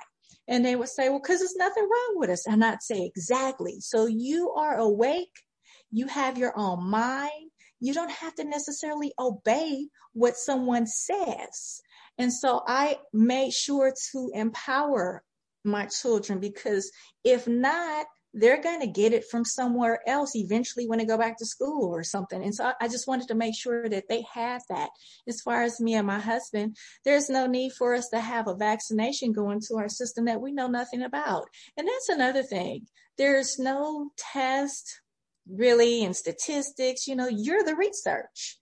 And 0.47 0.65
they 0.65 0.75
would 0.75 0.89
say, 0.89 1.09
well, 1.09 1.19
because 1.21 1.39
there's 1.39 1.55
nothing 1.55 1.83
wrong 1.83 2.13
with 2.15 2.31
us. 2.31 2.47
And 2.47 2.65
I'd 2.65 2.81
say, 2.81 3.05
exactly. 3.05 3.81
So 3.81 4.07
you 4.07 4.51
are 4.57 4.77
awake. 4.77 5.43
You 5.91 6.07
have 6.07 6.39
your 6.39 6.57
own 6.57 6.89
mind. 6.89 7.51
You 7.79 7.93
don't 7.93 8.11
have 8.11 8.33
to 8.35 8.43
necessarily 8.45 9.13
obey 9.19 9.89
what 10.13 10.37
someone 10.37 10.87
says. 10.87 11.81
And 12.17 12.33
so 12.33 12.63
I 12.67 12.97
made 13.13 13.53
sure 13.53 13.93
to 14.11 14.31
empower 14.33 15.23
my 15.63 15.85
children 15.85 16.39
because 16.39 16.91
if 17.23 17.47
not, 17.47 18.05
they're 18.33 18.61
going 18.61 18.81
to 18.81 18.87
get 18.87 19.13
it 19.13 19.25
from 19.25 19.43
somewhere 19.43 19.99
else 20.07 20.35
eventually 20.35 20.87
when 20.87 20.99
they 20.99 21.05
go 21.05 21.17
back 21.17 21.37
to 21.37 21.45
school 21.45 21.93
or 21.93 22.03
something. 22.03 22.43
And 22.43 22.53
so 22.53 22.71
I 22.79 22.87
just 22.87 23.07
wanted 23.07 23.27
to 23.29 23.35
make 23.35 23.55
sure 23.55 23.89
that 23.89 24.07
they 24.07 24.23
have 24.33 24.61
that. 24.69 24.89
As 25.27 25.41
far 25.41 25.63
as 25.63 25.81
me 25.81 25.95
and 25.95 26.05
my 26.05 26.19
husband, 26.19 26.77
there's 27.05 27.29
no 27.29 27.47
need 27.47 27.73
for 27.73 27.95
us 27.95 28.09
to 28.09 28.19
have 28.19 28.47
a 28.47 28.55
vaccination 28.55 29.31
going 29.31 29.61
to 29.67 29.77
our 29.77 29.89
system 29.89 30.25
that 30.25 30.41
we 30.41 30.51
know 30.51 30.67
nothing 30.67 31.01
about. 31.01 31.45
And 31.75 31.87
that's 31.87 32.09
another 32.09 32.43
thing. 32.43 32.85
There's 33.17 33.57
no 33.57 34.11
test 34.15 35.01
really 35.49 36.03
in 36.03 36.13
statistics. 36.13 37.07
You 37.07 37.15
know, 37.15 37.27
you're 37.27 37.63
the 37.63 37.75
research. 37.75 38.59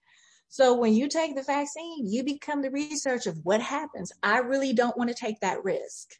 So 0.49 0.75
when 0.75 0.93
you 0.93 1.10
take 1.10 1.36
the 1.36 1.43
vaccine, 1.43 2.07
you 2.07 2.23
become 2.23 2.62
the 2.62 2.71
research 2.71 3.27
of 3.27 3.38
what 3.43 3.62
happens. 3.62 4.13
I 4.23 4.39
really 4.39 4.71
don't 4.71 4.97
want 4.97 5.10
to 5.10 5.15
take 5.15 5.41
that 5.41 5.63
risk. 5.65 6.15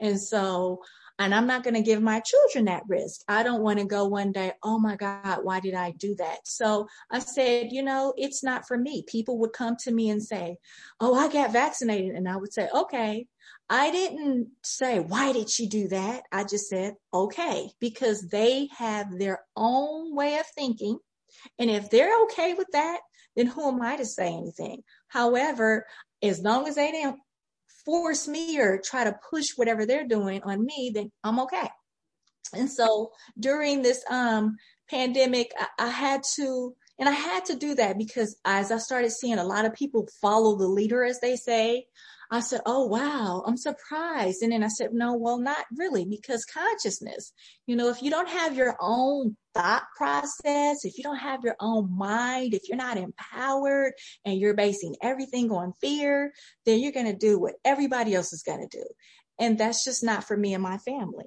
And 0.00 0.20
so, 0.20 0.80
and 1.18 1.34
I'm 1.34 1.46
not 1.46 1.62
going 1.62 1.74
to 1.74 1.82
give 1.82 2.02
my 2.02 2.20
children 2.20 2.64
that 2.64 2.82
risk. 2.88 3.20
I 3.28 3.42
don't 3.42 3.62
want 3.62 3.78
to 3.78 3.84
go 3.84 4.06
one 4.06 4.32
day, 4.32 4.52
oh 4.62 4.78
my 4.78 4.96
God, 4.96 5.40
why 5.42 5.60
did 5.60 5.74
I 5.74 5.92
do 5.92 6.14
that? 6.16 6.38
So 6.44 6.88
I 7.10 7.18
said, 7.18 7.68
you 7.70 7.82
know, 7.82 8.14
it's 8.16 8.42
not 8.42 8.66
for 8.66 8.76
me. 8.76 9.04
People 9.06 9.38
would 9.38 9.52
come 9.52 9.76
to 9.84 9.92
me 9.92 10.10
and 10.10 10.22
say, 10.22 10.56
oh, 11.00 11.14
I 11.14 11.32
got 11.32 11.52
vaccinated. 11.52 12.14
And 12.14 12.28
I 12.28 12.36
would 12.36 12.52
say, 12.52 12.68
okay. 12.74 13.26
I 13.70 13.90
didn't 13.90 14.48
say, 14.62 14.98
why 14.98 15.32
did 15.32 15.48
she 15.48 15.66
do 15.66 15.88
that? 15.88 16.24
I 16.30 16.44
just 16.44 16.68
said, 16.68 16.94
okay, 17.14 17.70
because 17.80 18.28
they 18.28 18.68
have 18.76 19.18
their 19.18 19.40
own 19.56 20.14
way 20.14 20.36
of 20.36 20.46
thinking. 20.54 20.98
And 21.58 21.70
if 21.70 21.88
they're 21.88 22.22
okay 22.24 22.54
with 22.54 22.68
that, 22.72 23.00
then 23.34 23.46
who 23.46 23.68
am 23.68 23.80
I 23.80 23.96
to 23.96 24.04
say 24.04 24.28
anything? 24.28 24.82
However, 25.08 25.86
as 26.22 26.40
long 26.40 26.68
as 26.68 26.74
they 26.74 26.92
don't 26.92 27.18
force 27.84 28.28
me 28.28 28.58
or 28.58 28.80
try 28.82 29.04
to 29.04 29.18
push 29.30 29.50
whatever 29.56 29.86
they're 29.86 30.06
doing 30.06 30.42
on 30.42 30.64
me, 30.64 30.92
then 30.94 31.10
I'm 31.24 31.40
okay. 31.40 31.68
And 32.54 32.70
so 32.70 33.12
during 33.38 33.82
this 33.82 34.04
um, 34.10 34.56
pandemic, 34.90 35.52
I, 35.58 35.86
I 35.86 35.88
had 35.88 36.22
to, 36.36 36.74
and 36.98 37.08
I 37.08 37.12
had 37.12 37.44
to 37.46 37.56
do 37.56 37.74
that 37.76 37.98
because 37.98 38.36
as 38.44 38.70
I 38.70 38.78
started 38.78 39.10
seeing 39.10 39.38
a 39.38 39.44
lot 39.44 39.64
of 39.64 39.74
people 39.74 40.08
follow 40.20 40.56
the 40.56 40.68
leader, 40.68 41.02
as 41.02 41.20
they 41.20 41.36
say, 41.36 41.86
I 42.32 42.40
said, 42.40 42.62
Oh, 42.64 42.86
wow, 42.86 43.44
I'm 43.46 43.58
surprised. 43.58 44.42
And 44.42 44.52
then 44.52 44.64
I 44.64 44.68
said, 44.68 44.94
No, 44.94 45.14
well, 45.14 45.38
not 45.38 45.66
really, 45.76 46.06
because 46.06 46.46
consciousness, 46.46 47.32
you 47.66 47.76
know, 47.76 47.90
if 47.90 48.02
you 48.02 48.10
don't 48.10 48.28
have 48.28 48.56
your 48.56 48.74
own 48.80 49.36
thought 49.52 49.82
process, 49.96 50.84
if 50.84 50.96
you 50.96 51.04
don't 51.04 51.18
have 51.18 51.44
your 51.44 51.56
own 51.60 51.94
mind, 51.94 52.54
if 52.54 52.62
you're 52.68 52.78
not 52.78 52.96
empowered 52.96 53.92
and 54.24 54.40
you're 54.40 54.54
basing 54.54 54.96
everything 55.02 55.50
on 55.50 55.74
fear, 55.78 56.32
then 56.64 56.80
you're 56.80 56.90
going 56.90 57.06
to 57.06 57.16
do 57.16 57.38
what 57.38 57.54
everybody 57.66 58.14
else 58.14 58.32
is 58.32 58.42
going 58.42 58.66
to 58.66 58.78
do. 58.78 58.84
And 59.38 59.58
that's 59.58 59.84
just 59.84 60.02
not 60.02 60.24
for 60.24 60.36
me 60.36 60.54
and 60.54 60.62
my 60.62 60.78
family. 60.78 61.26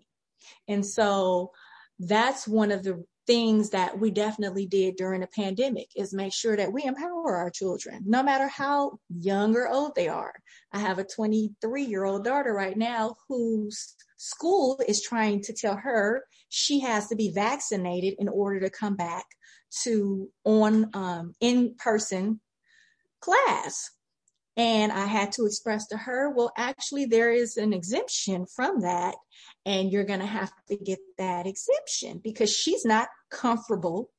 And 0.67 0.83
so 0.83 1.51
that's 1.99 2.47
one 2.47 2.71
of 2.71 2.83
the 2.83 3.05
things 3.27 3.71
that 3.71 3.99
we 3.99 4.11
definitely 4.11 4.65
did 4.65 4.95
during 4.95 5.21
the 5.21 5.27
pandemic 5.27 5.88
is 5.95 6.13
make 6.13 6.33
sure 6.33 6.55
that 6.55 6.71
we 6.71 6.83
empower 6.83 7.35
our 7.35 7.49
children, 7.49 8.03
no 8.05 8.21
matter 8.21 8.47
how 8.47 8.99
young 9.09 9.55
or 9.55 9.67
old 9.67 9.95
they 9.95 10.07
are. 10.07 10.33
I 10.71 10.79
have 10.79 10.99
a 10.99 11.03
23 11.03 11.83
year 11.83 12.03
old 12.03 12.23
daughter 12.23 12.53
right 12.53 12.77
now 12.77 13.15
whose 13.27 13.95
school 14.17 14.79
is 14.88 15.01
trying 15.01 15.41
to 15.43 15.53
tell 15.53 15.75
her 15.75 16.23
she 16.49 16.79
has 16.81 17.07
to 17.07 17.15
be 17.15 17.31
vaccinated 17.31 18.15
in 18.19 18.29
order 18.29 18.59
to 18.61 18.69
come 18.69 18.95
back 18.95 19.25
to 19.83 20.29
on 20.43 20.89
um, 20.93 21.33
in 21.41 21.75
person 21.77 22.39
class. 23.19 23.89
And 24.57 24.91
I 24.91 25.05
had 25.05 25.33
to 25.33 25.45
express 25.45 25.87
to 25.87 25.97
her, 25.97 26.29
well, 26.29 26.51
actually, 26.57 27.05
there 27.05 27.31
is 27.31 27.57
an 27.57 27.73
exemption 27.73 28.45
from 28.45 28.81
that. 28.81 29.15
And 29.65 29.91
you're 29.91 30.05
going 30.05 30.19
to 30.19 30.25
have 30.25 30.51
to 30.69 30.77
get 30.77 30.99
that 31.17 31.47
exemption 31.47 32.21
because 32.23 32.55
she's 32.55 32.85
not 32.85 33.09
comfortable 33.31 34.11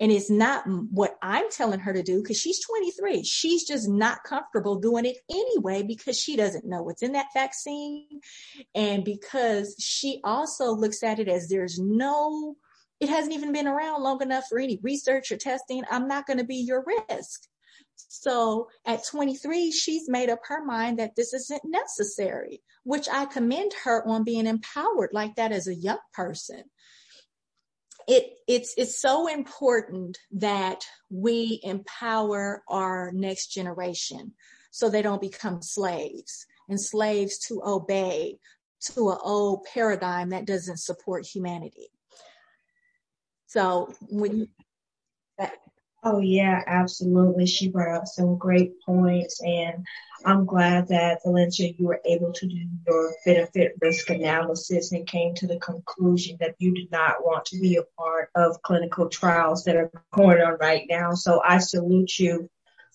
and 0.00 0.10
it's 0.10 0.30
not 0.30 0.64
what 0.66 1.16
I'm 1.20 1.50
telling 1.50 1.80
her 1.80 1.92
to 1.92 2.02
do 2.02 2.22
because 2.22 2.40
she's 2.40 2.64
23. 2.64 3.22
She's 3.22 3.64
just 3.64 3.86
not 3.86 4.24
comfortable 4.24 4.76
doing 4.76 5.04
it 5.04 5.18
anyway 5.30 5.82
because 5.82 6.18
she 6.18 6.36
doesn't 6.36 6.64
know 6.64 6.82
what's 6.82 7.02
in 7.02 7.12
that 7.12 7.26
vaccine. 7.34 8.06
And 8.74 9.04
because 9.04 9.76
she 9.78 10.20
also 10.24 10.72
looks 10.72 11.02
at 11.02 11.18
it 11.18 11.28
as 11.28 11.48
there's 11.48 11.78
no, 11.78 12.56
it 12.98 13.10
hasn't 13.10 13.34
even 13.34 13.52
been 13.52 13.68
around 13.68 14.02
long 14.02 14.22
enough 14.22 14.44
for 14.48 14.58
any 14.58 14.78
research 14.82 15.30
or 15.30 15.36
testing. 15.36 15.82
I'm 15.90 16.08
not 16.08 16.26
going 16.26 16.38
to 16.38 16.44
be 16.44 16.56
your 16.56 16.82
risk. 17.10 17.42
So 18.08 18.68
at 18.84 19.06
23, 19.06 19.72
she's 19.72 20.08
made 20.08 20.30
up 20.30 20.40
her 20.44 20.64
mind 20.64 20.98
that 20.98 21.16
this 21.16 21.32
isn't 21.34 21.62
necessary, 21.64 22.62
which 22.84 23.08
I 23.10 23.26
commend 23.26 23.72
her 23.84 24.06
on 24.06 24.24
being 24.24 24.46
empowered 24.46 25.10
like 25.12 25.36
that 25.36 25.52
as 25.52 25.66
a 25.66 25.74
young 25.74 25.98
person. 26.12 26.64
It, 28.08 28.32
it's, 28.48 28.74
it's 28.76 29.00
so 29.00 29.26
important 29.28 30.18
that 30.32 30.84
we 31.10 31.60
empower 31.62 32.62
our 32.68 33.12
next 33.12 33.48
generation 33.48 34.32
so 34.70 34.88
they 34.88 35.02
don't 35.02 35.20
become 35.20 35.62
slaves 35.62 36.46
and 36.68 36.80
slaves 36.80 37.38
to 37.48 37.62
obey 37.64 38.38
to 38.80 39.10
an 39.10 39.18
old 39.22 39.66
paradigm 39.72 40.30
that 40.30 40.46
doesn't 40.46 40.78
support 40.78 41.26
humanity. 41.26 41.90
So 43.46 43.92
when 44.08 44.48
that, 45.38 45.52
Oh, 46.02 46.20
yeah, 46.20 46.62
absolutely. 46.66 47.44
She 47.44 47.68
brought 47.68 47.94
up 47.94 48.06
some 48.06 48.38
great 48.38 48.80
points, 48.86 49.42
and 49.42 49.86
I'm 50.24 50.46
glad 50.46 50.88
that 50.88 51.20
Valencia, 51.22 51.74
you 51.76 51.86
were 51.86 52.00
able 52.06 52.32
to 52.32 52.46
do 52.46 52.56
your 52.86 53.12
benefit 53.26 53.72
risk 53.82 54.08
analysis 54.08 54.92
and 54.92 55.06
came 55.06 55.34
to 55.34 55.46
the 55.46 55.58
conclusion 55.58 56.38
that 56.40 56.54
you 56.58 56.72
did 56.72 56.90
not 56.90 57.22
want 57.22 57.44
to 57.46 57.60
be 57.60 57.76
a 57.76 57.82
part 57.98 58.30
of 58.34 58.62
clinical 58.62 59.10
trials 59.10 59.64
that 59.64 59.76
are 59.76 59.90
going 60.10 60.40
on 60.40 60.56
right 60.58 60.86
now. 60.88 61.12
So 61.12 61.42
I 61.46 61.58
salute 61.58 62.18
you 62.18 62.48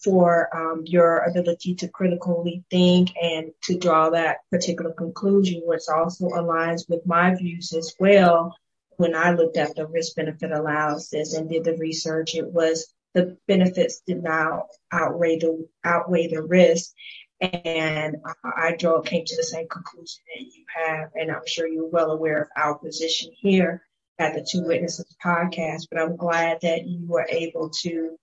for 0.04 0.50
um, 0.56 0.82
your 0.86 1.20
ability 1.20 1.76
to 1.76 1.88
critically 1.88 2.63
think 2.72 3.12
and 3.22 3.52
to 3.63 3.78
draw 3.78 4.10
that 4.10 4.38
particular 4.50 4.94
conclusion, 4.94 5.62
which 5.63 5.84
also 5.94 6.30
aligns 6.30 6.89
with 6.89 7.06
my 7.06 7.36
views 7.36 7.72
as 7.74 7.94
well 8.00 8.56
when 8.98 9.15
I 9.15 9.32
looked 9.32 9.58
at 9.58 9.76
the 9.76 9.88
risk 9.88 10.15
benefit 10.15 10.52
analysis 10.52 11.34
and 11.34 11.50
did 11.50 11.63
the 11.63 11.76
research, 11.76 12.36
it 12.36 12.52
was 12.52 12.94
the 13.15 13.38
benefits 13.47 14.01
did 14.06 14.21
not 14.21 14.67
outweigh 14.91 15.39
the 15.39 15.67
outweigh 15.84 16.28
the 16.28 16.43
risk. 16.43 16.91
And 17.41 18.17
I 18.43 18.75
draw 18.78 19.01
came 19.01 19.25
to 19.25 19.36
the 19.36 19.43
same 19.43 19.67
conclusion 19.67 20.23
that 20.36 20.43
you 20.43 20.63
have, 20.73 21.10
and 21.15 21.32
I'm 21.32 21.45
sure 21.45 21.67
you're 21.67 21.88
well 21.88 22.12
aware 22.12 22.43
of 22.43 22.47
our 22.56 22.75
position 22.75 23.32
here 23.36 23.82
at 24.19 24.34
the 24.34 24.47
Two 24.49 24.63
Witnesses 24.63 25.15
podcast. 25.23 25.88
But 25.91 26.01
I'm 26.01 26.15
glad 26.15 26.60
that 26.62 26.88
you 26.88 27.06
were 27.08 27.28
able 27.30 27.69
to 27.82 28.17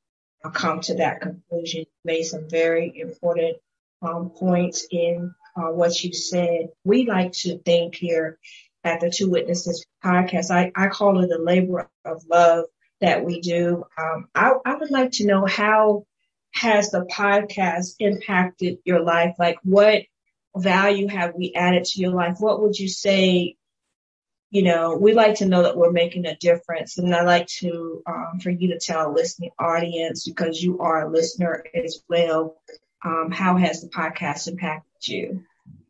come 0.54 0.80
to 0.82 0.94
that 0.94 1.20
conclusion. 1.20 1.80
You 1.80 1.86
made 2.04 2.22
some 2.22 2.48
very 2.48 2.98
important 2.98 3.56
um, 4.00 4.30
points 4.30 4.86
in 4.90 5.34
uh, 5.56 5.70
what 5.72 6.02
you 6.02 6.12
said. 6.12 6.68
We 6.84 7.06
like 7.06 7.32
to 7.32 7.58
think 7.58 7.94
here 7.94 8.38
at 8.84 9.00
the 9.00 9.10
Two 9.10 9.30
Witnesses 9.30 9.86
podcast. 10.04 10.50
I, 10.50 10.72
I 10.74 10.88
call 10.88 11.22
it 11.22 11.30
a 11.30 11.42
labor 11.42 11.88
of 12.04 12.24
love 12.30 12.64
that 13.02 13.24
we 13.24 13.40
do. 13.40 13.84
Um, 13.98 14.28
I, 14.34 14.52
I 14.64 14.76
would 14.76 14.90
like 14.90 15.12
to 15.12 15.26
know 15.26 15.44
how 15.44 16.06
has 16.54 16.90
the 16.90 17.04
podcast 17.04 17.96
impacted 17.98 18.78
your 18.84 19.02
life? 19.02 19.34
Like 19.38 19.58
what 19.64 20.02
value 20.56 21.08
have 21.08 21.34
we 21.34 21.52
added 21.54 21.84
to 21.84 22.00
your 22.00 22.12
life? 22.12 22.36
What 22.38 22.62
would 22.62 22.78
you 22.78 22.88
say? 22.88 23.56
You 24.50 24.62
know, 24.62 24.96
we 24.96 25.14
like 25.14 25.36
to 25.36 25.46
know 25.46 25.62
that 25.62 25.78
we're 25.78 25.92
making 25.92 26.26
a 26.26 26.36
difference, 26.36 26.98
and 26.98 27.14
I 27.14 27.22
like 27.22 27.46
to 27.60 28.02
um, 28.06 28.38
for 28.40 28.50
you 28.50 28.68
to 28.68 28.78
tell 28.78 29.10
a 29.10 29.12
listening 29.12 29.50
audience 29.58 30.28
because 30.28 30.62
you 30.62 30.78
are 30.80 31.06
a 31.06 31.10
listener 31.10 31.64
as 31.74 32.02
well. 32.08 32.60
Um, 33.04 33.30
how 33.32 33.56
has 33.56 33.80
the 33.80 33.88
podcast 33.88 34.48
impacted 34.48 35.08
you? 35.08 35.44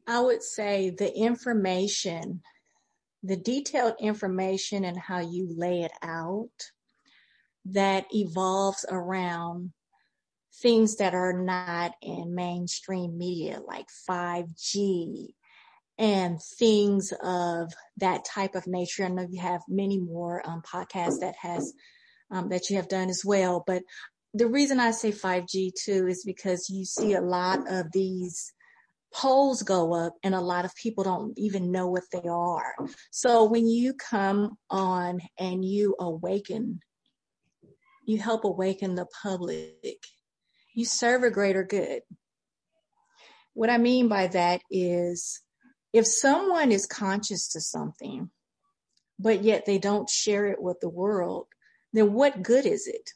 I 0.06 0.20
would 0.20 0.44
say 0.44 0.90
the 0.90 1.12
information, 1.12 2.42
the 3.24 3.36
detailed 3.36 3.94
information, 3.98 4.84
and 4.84 4.96
how 4.96 5.18
you 5.18 5.52
lay 5.56 5.82
it 5.82 5.92
out 6.00 6.70
that 7.66 8.06
evolves 8.12 8.84
around 8.90 9.72
things 10.60 10.96
that 10.96 11.14
are 11.14 11.32
not 11.32 11.92
in 12.02 12.34
mainstream 12.34 13.16
media 13.16 13.60
like 13.66 13.86
5G 14.08 15.28
and 15.98 16.40
things 16.58 17.12
of 17.22 17.72
that 17.98 18.24
type 18.24 18.54
of 18.54 18.66
nature. 18.66 19.04
I 19.04 19.08
know 19.08 19.26
you 19.28 19.40
have 19.40 19.62
many 19.68 19.98
more 19.98 20.42
um, 20.46 20.62
podcasts 20.62 21.20
that 21.20 21.34
has 21.40 21.72
um, 22.30 22.48
that 22.48 22.70
you 22.70 22.76
have 22.76 22.88
done 22.88 23.10
as 23.10 23.22
well, 23.24 23.62
but 23.66 23.82
the 24.34 24.46
reason 24.46 24.80
I 24.80 24.92
say 24.92 25.12
5G 25.12 25.72
too 25.74 26.06
is 26.08 26.24
because 26.24 26.70
you 26.70 26.84
see 26.84 27.12
a 27.12 27.20
lot 27.20 27.70
of 27.70 27.92
these 27.92 28.52
polls 29.12 29.62
go 29.62 29.92
up 29.92 30.14
and 30.22 30.34
a 30.34 30.40
lot 30.40 30.64
of 30.64 30.74
people 30.74 31.04
don't 31.04 31.34
even 31.36 31.70
know 31.70 31.86
what 31.86 32.04
they 32.12 32.26
are. 32.28 32.74
So 33.10 33.44
when 33.44 33.68
you 33.68 33.92
come 33.94 34.56
on 34.70 35.20
and 35.38 35.62
you 35.62 35.94
awaken 36.00 36.80
you 38.04 38.18
help 38.18 38.44
awaken 38.44 38.94
the 38.94 39.06
public. 39.22 40.04
You 40.74 40.84
serve 40.84 41.22
a 41.22 41.30
greater 41.30 41.64
good. 41.64 42.02
What 43.54 43.70
I 43.70 43.78
mean 43.78 44.08
by 44.08 44.28
that 44.28 44.62
is 44.70 45.42
if 45.92 46.06
someone 46.06 46.72
is 46.72 46.86
conscious 46.86 47.48
to 47.48 47.60
something, 47.60 48.30
but 49.18 49.42
yet 49.42 49.66
they 49.66 49.78
don't 49.78 50.08
share 50.08 50.46
it 50.46 50.60
with 50.62 50.80
the 50.80 50.88
world, 50.88 51.46
then 51.92 52.12
what 52.12 52.42
good 52.42 52.66
is 52.66 52.86
it? 52.86 53.10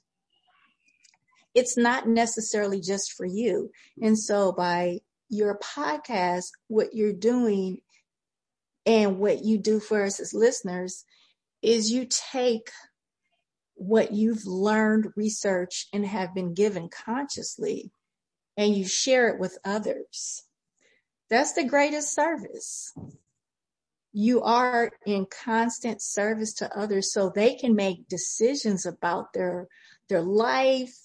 It's 1.55 1.79
not 1.79 2.07
necessarily 2.07 2.81
just 2.81 3.13
for 3.13 3.25
you. 3.25 3.71
And 4.03 4.19
so 4.19 4.53
by 4.53 5.01
your 5.31 5.59
podcast, 5.59 6.51
what 6.69 6.95
you're 6.95 7.15
doing 7.15 7.79
and 8.85 9.19
what 9.19 9.43
you 9.43 9.59
do 9.59 9.81
for 9.81 10.05
us 10.05 10.21
as 10.21 10.35
listeners 10.35 11.05
is 11.63 11.91
you 11.91 12.07
take 12.09 12.71
what 13.77 14.13
you've 14.13 14.47
learned, 14.47 15.13
researched, 15.17 15.89
and 15.93 16.05
have 16.05 16.35
been 16.35 16.55
given 16.55 16.89
consciously, 16.89 17.91
and 18.57 18.75
you 18.75 18.87
share 18.87 19.29
it 19.29 19.39
with 19.39 19.59
others. 19.65 20.45
That's 21.31 21.53
the 21.53 21.65
greatest 21.65 22.15
service. 22.15 22.95
You 24.13 24.43
are 24.43 24.91
in 25.05 25.27
constant 25.27 26.01
service 26.01 26.55
to 26.55 26.77
others 26.77 27.13
so 27.13 27.29
they 27.29 27.55
can 27.55 27.75
make 27.75 28.09
decisions 28.09 28.87
about 28.87 29.33
their 29.33 29.69
their 30.09 30.23
life 30.23 30.97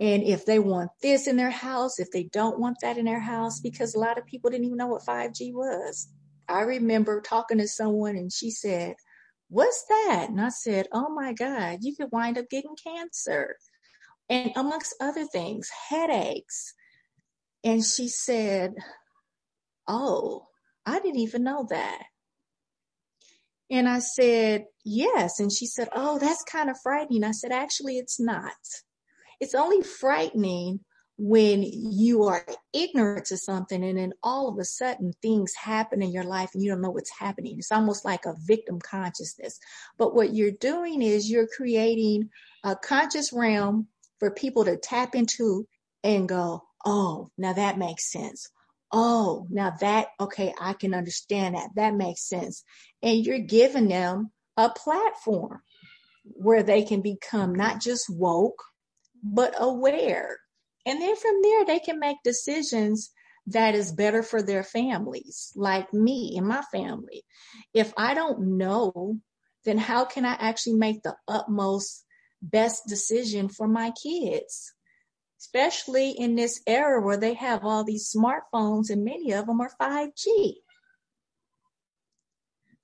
and 0.00 0.24
if 0.24 0.44
they 0.44 0.58
want 0.58 0.90
this 1.00 1.28
in 1.28 1.36
their 1.36 1.50
house, 1.50 2.00
if 2.00 2.10
they 2.10 2.24
don't 2.24 2.58
want 2.58 2.78
that 2.80 2.98
in 2.98 3.04
their 3.04 3.20
house 3.20 3.60
because 3.60 3.94
a 3.94 4.00
lot 4.00 4.18
of 4.18 4.26
people 4.26 4.50
didn't 4.50 4.64
even 4.66 4.78
know 4.78 4.88
what 4.88 5.04
5G 5.04 5.52
was. 5.52 6.08
I 6.48 6.62
remember 6.62 7.20
talking 7.20 7.58
to 7.58 7.68
someone 7.68 8.16
and 8.16 8.32
she 8.32 8.50
said, 8.50 8.96
What's 9.52 9.84
that? 9.90 10.28
And 10.30 10.40
I 10.40 10.48
said, 10.48 10.88
Oh 10.94 11.10
my 11.14 11.34
God, 11.34 11.80
you 11.82 11.94
could 11.94 12.10
wind 12.10 12.38
up 12.38 12.48
getting 12.50 12.74
cancer. 12.82 13.56
And 14.30 14.50
amongst 14.56 14.94
other 14.98 15.26
things, 15.26 15.68
headaches. 15.90 16.72
And 17.62 17.84
she 17.84 18.08
said, 18.08 18.72
Oh, 19.86 20.46
I 20.86 21.00
didn't 21.00 21.20
even 21.20 21.44
know 21.44 21.66
that. 21.68 22.02
And 23.70 23.86
I 23.86 23.98
said, 23.98 24.64
Yes. 24.86 25.38
And 25.38 25.52
she 25.52 25.66
said, 25.66 25.90
Oh, 25.94 26.18
that's 26.18 26.44
kind 26.44 26.70
of 26.70 26.78
frightening. 26.82 27.22
I 27.22 27.32
said, 27.32 27.52
Actually, 27.52 27.98
it's 27.98 28.18
not. 28.18 28.52
It's 29.38 29.54
only 29.54 29.82
frightening 29.82 30.80
when 31.24 31.62
you 31.62 32.24
are 32.24 32.44
ignorant 32.72 33.26
to 33.26 33.36
something 33.36 33.84
and 33.84 33.96
then 33.96 34.12
all 34.24 34.48
of 34.48 34.58
a 34.58 34.64
sudden 34.64 35.12
things 35.22 35.52
happen 35.54 36.02
in 36.02 36.10
your 36.10 36.24
life 36.24 36.50
and 36.52 36.64
you 36.64 36.68
don't 36.68 36.80
know 36.80 36.90
what's 36.90 37.16
happening. 37.16 37.54
It's 37.56 37.70
almost 37.70 38.04
like 38.04 38.26
a 38.26 38.34
victim 38.44 38.80
consciousness. 38.80 39.60
But 39.96 40.16
what 40.16 40.34
you're 40.34 40.50
doing 40.50 41.00
is 41.00 41.30
you're 41.30 41.46
creating 41.46 42.30
a 42.64 42.74
conscious 42.74 43.32
realm 43.32 43.86
for 44.18 44.32
people 44.32 44.64
to 44.64 44.76
tap 44.76 45.14
into 45.14 45.68
and 46.02 46.28
go, 46.28 46.64
oh, 46.84 47.28
now 47.38 47.52
that 47.52 47.78
makes 47.78 48.10
sense. 48.10 48.48
Oh, 48.90 49.46
now 49.48 49.74
that, 49.80 50.08
okay, 50.18 50.52
I 50.60 50.72
can 50.72 50.92
understand 50.92 51.54
that. 51.54 51.68
That 51.76 51.94
makes 51.94 52.28
sense. 52.28 52.64
And 53.00 53.24
you're 53.24 53.38
giving 53.38 53.86
them 53.86 54.32
a 54.56 54.70
platform 54.70 55.60
where 56.24 56.64
they 56.64 56.82
can 56.82 57.00
become 57.00 57.54
not 57.54 57.80
just 57.80 58.06
woke, 58.10 58.60
but 59.22 59.54
aware 59.56 60.38
and 60.84 61.00
then 61.00 61.16
from 61.16 61.40
there, 61.42 61.64
they 61.64 61.78
can 61.78 61.98
make 61.98 62.18
decisions 62.24 63.10
that 63.46 63.74
is 63.74 63.92
better 63.92 64.22
for 64.22 64.42
their 64.42 64.62
families, 64.62 65.52
like 65.56 65.92
me 65.92 66.34
and 66.36 66.46
my 66.46 66.62
family. 66.72 67.24
If 67.74 67.92
I 67.96 68.14
don't 68.14 68.56
know, 68.58 69.18
then 69.64 69.78
how 69.78 70.04
can 70.04 70.24
I 70.24 70.34
actually 70.34 70.76
make 70.76 71.02
the 71.02 71.16
utmost 71.28 72.04
best 72.40 72.86
decision 72.86 73.48
for 73.48 73.68
my 73.68 73.92
kids? 74.02 74.72
Especially 75.40 76.10
in 76.10 76.36
this 76.36 76.60
era 76.66 77.04
where 77.04 77.16
they 77.16 77.34
have 77.34 77.64
all 77.64 77.84
these 77.84 78.12
smartphones 78.12 78.90
and 78.90 79.04
many 79.04 79.32
of 79.32 79.46
them 79.46 79.60
are 79.60 79.72
5G. 79.80 80.54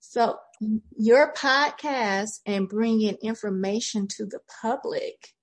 So, 0.01 0.39
your 0.97 1.33
podcast 1.35 2.41
and 2.47 2.69
bringing 2.69 3.17
information 3.23 4.09
to 4.17 4.27
the 4.27 4.41
public 4.61 5.35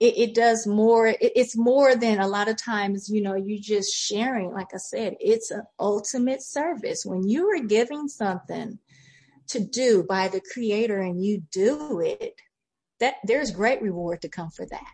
it, 0.00 0.18
it 0.18 0.34
does 0.34 0.66
more 0.66 1.08
it, 1.08 1.18
it's 1.20 1.56
more 1.56 1.96
than 1.96 2.20
a 2.20 2.28
lot 2.28 2.48
of 2.48 2.56
times 2.56 3.08
you 3.08 3.22
know 3.22 3.34
you 3.34 3.60
just 3.60 3.92
sharing 3.92 4.52
like 4.52 4.68
i 4.74 4.78
said 4.78 5.16
it's 5.20 5.50
an 5.50 5.62
ultimate 5.78 6.42
service. 6.42 7.04
When 7.04 7.28
you 7.28 7.48
are 7.50 7.66
giving 7.66 8.08
something 8.08 8.78
to 9.48 9.60
do 9.60 10.04
by 10.08 10.28
the 10.28 10.42
creator 10.52 10.98
and 10.98 11.24
you 11.24 11.42
do 11.50 12.00
it 12.00 12.34
that 13.00 13.14
there's 13.24 13.50
great 13.50 13.80
reward 13.80 14.22
to 14.22 14.28
come 14.28 14.50
for 14.50 14.66
that. 14.66 14.92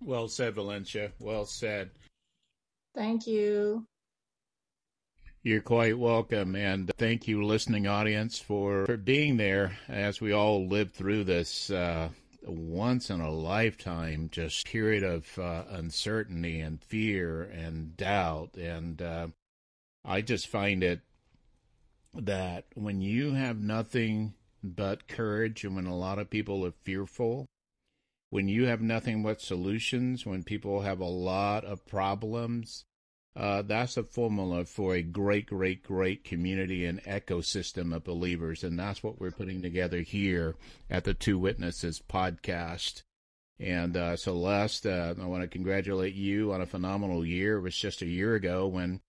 Well 0.00 0.28
said 0.28 0.54
valencia. 0.54 1.12
Well 1.18 1.46
said. 1.46 1.90
Thank 2.94 3.26
you. 3.26 3.86
You're 5.42 5.60
quite 5.60 5.96
welcome, 5.96 6.56
and 6.56 6.90
thank 6.98 7.28
you, 7.28 7.44
listening 7.44 7.86
audience, 7.86 8.36
for, 8.36 8.84
for 8.84 8.96
being 8.96 9.36
there 9.36 9.78
as 9.86 10.20
we 10.20 10.32
all 10.32 10.66
live 10.66 10.92
through 10.92 11.22
this 11.22 11.70
uh, 11.70 12.08
once 12.46 13.10
in 13.10 13.20
a 13.20 13.30
lifetime 13.30 14.28
just 14.30 14.66
period 14.66 15.02
of 15.02 15.38
uh, 15.38 15.64
uncertainty 15.68 16.60
and 16.60 16.82
fear 16.82 17.42
and 17.42 17.96
doubt. 17.96 18.54
And 18.56 19.02
uh, 19.02 19.28
i 20.06 20.20
just 20.20 20.46
find 20.46 20.82
it 20.82 21.00
that 22.14 22.64
when 22.74 23.00
you 23.00 23.34
have 23.34 23.58
nothing 23.58 24.32
but 24.62 25.08
courage 25.08 25.64
and 25.64 25.74
when 25.74 25.86
a 25.86 25.96
lot 25.96 26.18
of 26.18 26.30
people 26.30 26.64
are 26.64 26.72
fearful 26.82 27.46
when 28.30 28.48
you 28.48 28.66
have 28.66 28.80
nothing 28.80 29.22
but 29.22 29.40
solutions 29.40 30.24
when 30.24 30.42
people 30.42 30.80
have 30.80 31.00
a 31.00 31.04
lot 31.04 31.64
of 31.64 31.84
problems 31.86 32.84
uh, 33.36 33.60
that's 33.62 33.98
a 33.98 34.02
formula 34.02 34.64
for 34.64 34.94
a 34.94 35.02
great, 35.02 35.46
great, 35.46 35.82
great 35.82 36.24
community 36.24 36.86
and 36.86 37.02
ecosystem 37.04 37.94
of 37.94 38.02
believers. 38.02 38.64
And 38.64 38.78
that's 38.78 39.02
what 39.02 39.20
we're 39.20 39.30
putting 39.30 39.60
together 39.60 40.00
here 40.00 40.54
at 40.88 41.04
the 41.04 41.12
Two 41.12 41.38
Witnesses 41.38 42.00
podcast. 42.08 43.02
And 43.60 43.96
uh, 43.96 44.16
Celeste, 44.16 44.86
uh, 44.86 45.14
I 45.20 45.26
want 45.26 45.42
to 45.42 45.48
congratulate 45.48 46.14
you 46.14 46.52
on 46.52 46.62
a 46.62 46.66
phenomenal 46.66 47.26
year. 47.26 47.58
It 47.58 47.62
was 47.62 47.76
just 47.76 48.00
a 48.00 48.06
year 48.06 48.34
ago 48.34 48.66
when 48.66 49.00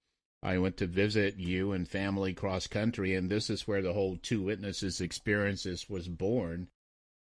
I 0.44 0.58
went 0.58 0.78
to 0.78 0.88
visit 0.88 1.38
you 1.38 1.72
and 1.72 1.88
family 1.88 2.34
cross 2.34 2.68
country, 2.68 3.16
and 3.16 3.30
this 3.30 3.50
is 3.50 3.68
where 3.68 3.82
the 3.82 3.94
whole 3.94 4.18
Two 4.18 4.42
Witnesses 4.42 5.00
experiences 5.00 5.90
was 5.90 6.08
born 6.10 6.68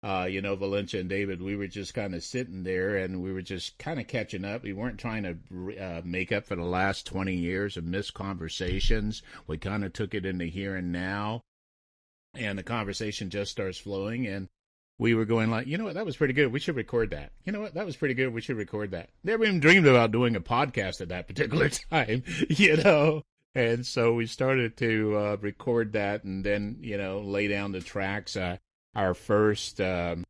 uh, 0.02 0.26
you 0.30 0.40
know, 0.40 0.56
Valencia 0.56 0.98
and 0.98 1.10
David, 1.10 1.42
we 1.42 1.56
were 1.56 1.66
just 1.66 1.92
kind 1.92 2.14
of 2.14 2.24
sitting 2.24 2.62
there 2.62 2.96
and 2.96 3.22
we 3.22 3.32
were 3.32 3.42
just 3.42 3.76
kind 3.78 4.00
of 4.00 4.06
catching 4.06 4.46
up. 4.46 4.62
We 4.62 4.72
weren't 4.72 4.98
trying 4.98 5.22
to 5.24 5.78
uh, 5.78 6.00
make 6.04 6.32
up 6.32 6.46
for 6.46 6.56
the 6.56 6.64
last 6.64 7.06
20 7.06 7.34
years 7.34 7.76
of 7.76 7.84
missed 7.84 8.14
conversations. 8.14 9.22
We 9.46 9.58
kind 9.58 9.84
of 9.84 9.92
took 9.92 10.14
it 10.14 10.24
into 10.24 10.46
here 10.46 10.74
and 10.74 10.90
now. 10.90 11.42
And 12.34 12.58
the 12.58 12.62
conversation 12.62 13.28
just 13.28 13.50
starts 13.50 13.76
flowing. 13.76 14.26
And 14.26 14.48
we 14.98 15.14
were 15.14 15.26
going 15.26 15.50
like, 15.50 15.66
you 15.66 15.76
know 15.76 15.84
what, 15.84 15.94
that 15.94 16.06
was 16.06 16.16
pretty 16.16 16.32
good. 16.34 16.50
We 16.50 16.60
should 16.60 16.76
record 16.76 17.10
that. 17.10 17.32
You 17.44 17.52
know 17.52 17.60
what, 17.60 17.74
that 17.74 17.84
was 17.84 17.96
pretty 17.96 18.14
good. 18.14 18.32
We 18.32 18.40
should 18.40 18.56
record 18.56 18.92
that. 18.92 19.10
Never 19.22 19.44
even 19.44 19.60
dreamed 19.60 19.86
about 19.86 20.12
doing 20.12 20.34
a 20.34 20.40
podcast 20.40 21.02
at 21.02 21.08
that 21.10 21.26
particular 21.26 21.68
time, 21.90 22.22
you 22.48 22.76
know. 22.78 23.22
And 23.54 23.84
so 23.84 24.14
we 24.14 24.26
started 24.26 24.76
to 24.78 25.16
uh, 25.18 25.36
record 25.40 25.92
that 25.94 26.24
and 26.24 26.44
then, 26.44 26.78
you 26.80 26.96
know, 26.96 27.20
lay 27.20 27.48
down 27.48 27.72
the 27.72 27.80
tracks. 27.80 28.36
Uh, 28.36 28.58
our 28.94 29.14
first 29.14 29.80
um, 29.80 30.24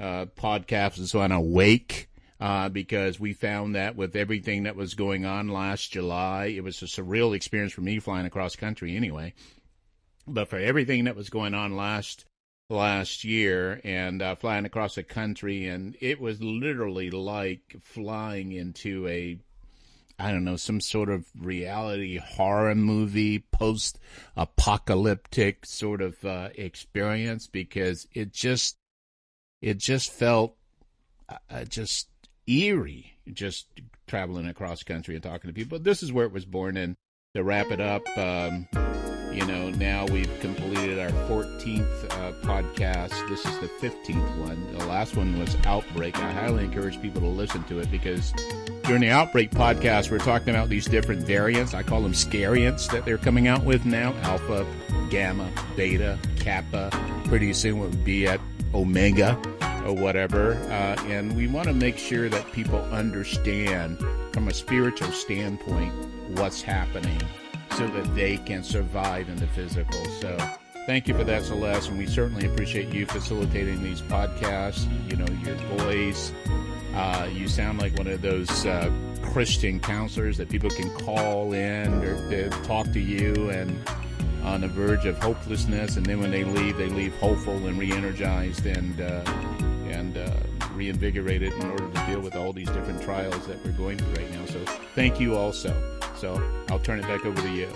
uh, 0.00 0.26
podcast 0.36 0.98
was 0.98 1.14
on 1.14 1.32
Awake 1.32 2.08
uh, 2.40 2.68
because 2.68 3.20
we 3.20 3.32
found 3.32 3.74
that 3.74 3.96
with 3.96 4.16
everything 4.16 4.64
that 4.64 4.76
was 4.76 4.94
going 4.94 5.24
on 5.24 5.48
last 5.48 5.92
July, 5.92 6.46
it 6.46 6.64
was 6.64 6.82
a 6.82 6.86
surreal 6.86 7.34
experience 7.34 7.72
for 7.72 7.80
me 7.80 7.98
flying 7.98 8.26
across 8.26 8.56
country 8.56 8.96
anyway. 8.96 9.32
But 10.26 10.48
for 10.48 10.58
everything 10.58 11.04
that 11.04 11.16
was 11.16 11.30
going 11.30 11.54
on 11.54 11.76
last 11.76 12.24
last 12.70 13.24
year 13.24 13.80
and 13.84 14.22
uh, 14.22 14.34
flying 14.34 14.64
across 14.64 14.94
the 14.94 15.02
country, 15.02 15.66
and 15.66 15.96
it 16.00 16.20
was 16.20 16.42
literally 16.42 17.10
like 17.10 17.76
flying 17.80 18.52
into 18.52 19.06
a 19.06 19.38
I 20.18 20.30
don't 20.30 20.44
know, 20.44 20.56
some 20.56 20.80
sort 20.80 21.10
of 21.10 21.26
reality 21.38 22.18
horror 22.18 22.74
movie, 22.74 23.40
post 23.40 23.98
apocalyptic 24.36 25.66
sort 25.66 26.00
of 26.00 26.24
uh, 26.24 26.50
experience 26.54 27.46
because 27.46 28.06
it 28.12 28.32
just, 28.32 28.76
it 29.60 29.78
just 29.78 30.12
felt 30.12 30.56
uh, 31.50 31.64
just 31.64 32.08
eerie, 32.46 33.16
just 33.32 33.66
traveling 34.06 34.46
across 34.46 34.82
country 34.82 35.14
and 35.14 35.22
talking 35.22 35.48
to 35.48 35.54
people. 35.54 35.78
This 35.78 36.02
is 36.02 36.12
where 36.12 36.26
it 36.26 36.32
was 36.32 36.44
born. 36.44 36.76
And 36.76 36.96
to 37.34 37.42
wrap 37.42 37.70
it 37.70 37.80
up, 37.80 38.06
um, 38.16 38.68
you 39.34 39.44
know, 39.46 39.70
now 39.70 40.06
we've 40.06 40.30
completed 40.40 40.98
our 40.98 41.10
14th 41.28 42.04
uh, 42.04 42.32
podcast. 42.46 43.28
This 43.28 43.44
is 43.44 43.58
the 43.58 43.66
15th 43.66 44.36
one. 44.38 44.72
The 44.78 44.86
last 44.86 45.16
one 45.16 45.36
was 45.38 45.56
Outbreak. 45.66 46.16
I 46.20 46.30
highly 46.30 46.64
encourage 46.64 47.02
people 47.02 47.20
to 47.20 47.26
listen 47.26 47.64
to 47.64 47.80
it 47.80 47.90
because 47.90 48.32
during 48.84 49.00
the 49.00 49.10
Outbreak 49.10 49.50
podcast, 49.50 50.10
we're 50.10 50.18
talking 50.18 50.50
about 50.50 50.68
these 50.68 50.86
different 50.86 51.26
variants. 51.26 51.74
I 51.74 51.82
call 51.82 52.00
them 52.00 52.12
scariants 52.12 52.88
that 52.92 53.04
they're 53.04 53.18
coming 53.18 53.48
out 53.48 53.64
with 53.64 53.84
now 53.84 54.14
alpha, 54.22 54.64
gamma, 55.10 55.50
beta, 55.76 56.16
kappa. 56.38 56.90
Pretty 57.24 57.52
soon 57.54 57.80
we'll 57.80 57.90
be 57.90 58.28
at 58.28 58.40
omega 58.72 59.36
or 59.84 59.94
whatever. 59.94 60.54
Uh, 60.54 60.96
and 61.08 61.34
we 61.36 61.48
want 61.48 61.66
to 61.66 61.74
make 61.74 61.98
sure 61.98 62.28
that 62.28 62.52
people 62.52 62.78
understand 62.92 63.98
from 64.32 64.46
a 64.46 64.54
spiritual 64.54 65.10
standpoint 65.10 65.92
what's 66.36 66.62
happening 66.62 67.20
so 67.76 67.86
that 67.88 68.14
they 68.14 68.36
can 68.36 68.62
survive 68.62 69.28
in 69.28 69.36
the 69.36 69.46
physical. 69.48 70.04
So 70.20 70.36
thank 70.86 71.08
you 71.08 71.14
for 71.14 71.24
that, 71.24 71.42
Celeste, 71.42 71.90
and 71.90 71.98
we 71.98 72.06
certainly 72.06 72.46
appreciate 72.46 72.88
you 72.88 73.06
facilitating 73.06 73.82
these 73.82 74.00
podcasts. 74.00 74.86
You 75.10 75.16
know, 75.16 75.26
your 75.42 75.56
voice, 75.78 76.32
uh, 76.94 77.28
you 77.32 77.48
sound 77.48 77.80
like 77.80 77.96
one 77.98 78.06
of 78.06 78.22
those 78.22 78.64
uh, 78.64 78.90
Christian 79.22 79.80
counselors 79.80 80.36
that 80.36 80.48
people 80.48 80.70
can 80.70 80.88
call 80.98 81.52
in 81.52 81.92
or 82.04 82.16
to 82.30 82.50
talk 82.62 82.92
to 82.92 83.00
you 83.00 83.50
and 83.50 83.76
on 84.44 84.60
the 84.60 84.68
verge 84.68 85.06
of 85.06 85.18
hopelessness, 85.22 85.96
and 85.96 86.04
then 86.04 86.20
when 86.20 86.30
they 86.30 86.44
leave, 86.44 86.76
they 86.76 86.88
leave 86.88 87.14
hopeful 87.16 87.66
and 87.66 87.78
re-energized 87.78 88.66
and 88.66 89.00
uh, 89.00 89.24
and 89.88 90.18
uh, 90.18 90.30
reinvigorated 90.74 91.52
in 91.54 91.70
order 91.70 91.88
to 91.90 92.06
deal 92.06 92.20
with 92.20 92.36
all 92.36 92.52
these 92.52 92.68
different 92.68 93.02
trials 93.02 93.46
that 93.46 93.64
we're 93.64 93.72
going 93.72 93.96
through 93.96 94.22
right 94.22 94.30
now. 94.32 94.44
So 94.46 94.58
thank 94.94 95.18
you 95.18 95.34
also. 95.34 95.93
So 96.24 96.42
I'll 96.70 96.78
turn 96.78 97.00
it 97.00 97.02
back 97.02 97.26
over 97.26 97.38
to 97.38 97.50
you. 97.50 97.68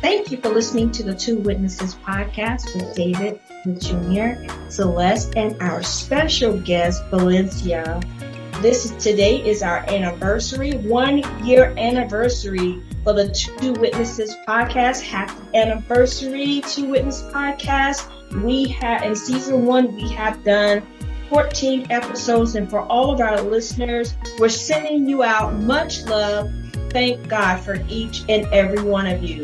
Thank 0.00 0.30
you 0.30 0.36
for 0.36 0.50
listening 0.50 0.92
to 0.92 1.02
the 1.02 1.12
Two 1.12 1.38
Witnesses 1.38 1.96
podcast 1.96 2.72
with 2.76 2.94
David 2.94 3.40
Jr., 3.80 4.48
Celeste, 4.70 5.34
and 5.34 5.60
our 5.60 5.82
special 5.82 6.56
guest, 6.60 7.02
Valencia. 7.10 8.00
This 8.60 8.84
is, 8.84 8.92
today 9.02 9.44
is 9.44 9.64
our 9.64 9.78
anniversary, 9.90 10.74
one 10.74 11.24
year 11.44 11.74
anniversary 11.76 12.80
for 13.02 13.12
the 13.12 13.28
Two 13.32 13.72
Witnesses 13.72 14.36
podcast. 14.46 15.02
Happy 15.02 15.34
anniversary, 15.56 16.62
Two 16.68 16.90
Witness 16.90 17.22
podcast. 17.22 18.08
We 18.40 18.68
have 18.68 19.02
in 19.02 19.16
season 19.16 19.66
one, 19.66 19.96
we 19.96 20.08
have 20.12 20.44
done 20.44 20.86
14 21.32 21.86
episodes, 21.88 22.56
and 22.56 22.68
for 22.68 22.80
all 22.80 23.10
of 23.10 23.18
our 23.18 23.40
listeners, 23.40 24.14
we're 24.38 24.50
sending 24.50 25.08
you 25.08 25.22
out 25.22 25.54
much 25.54 26.04
love. 26.04 26.52
Thank 26.90 27.26
God 27.26 27.58
for 27.58 27.82
each 27.88 28.22
and 28.28 28.44
every 28.52 28.82
one 28.82 29.06
of 29.06 29.22
you. 29.22 29.42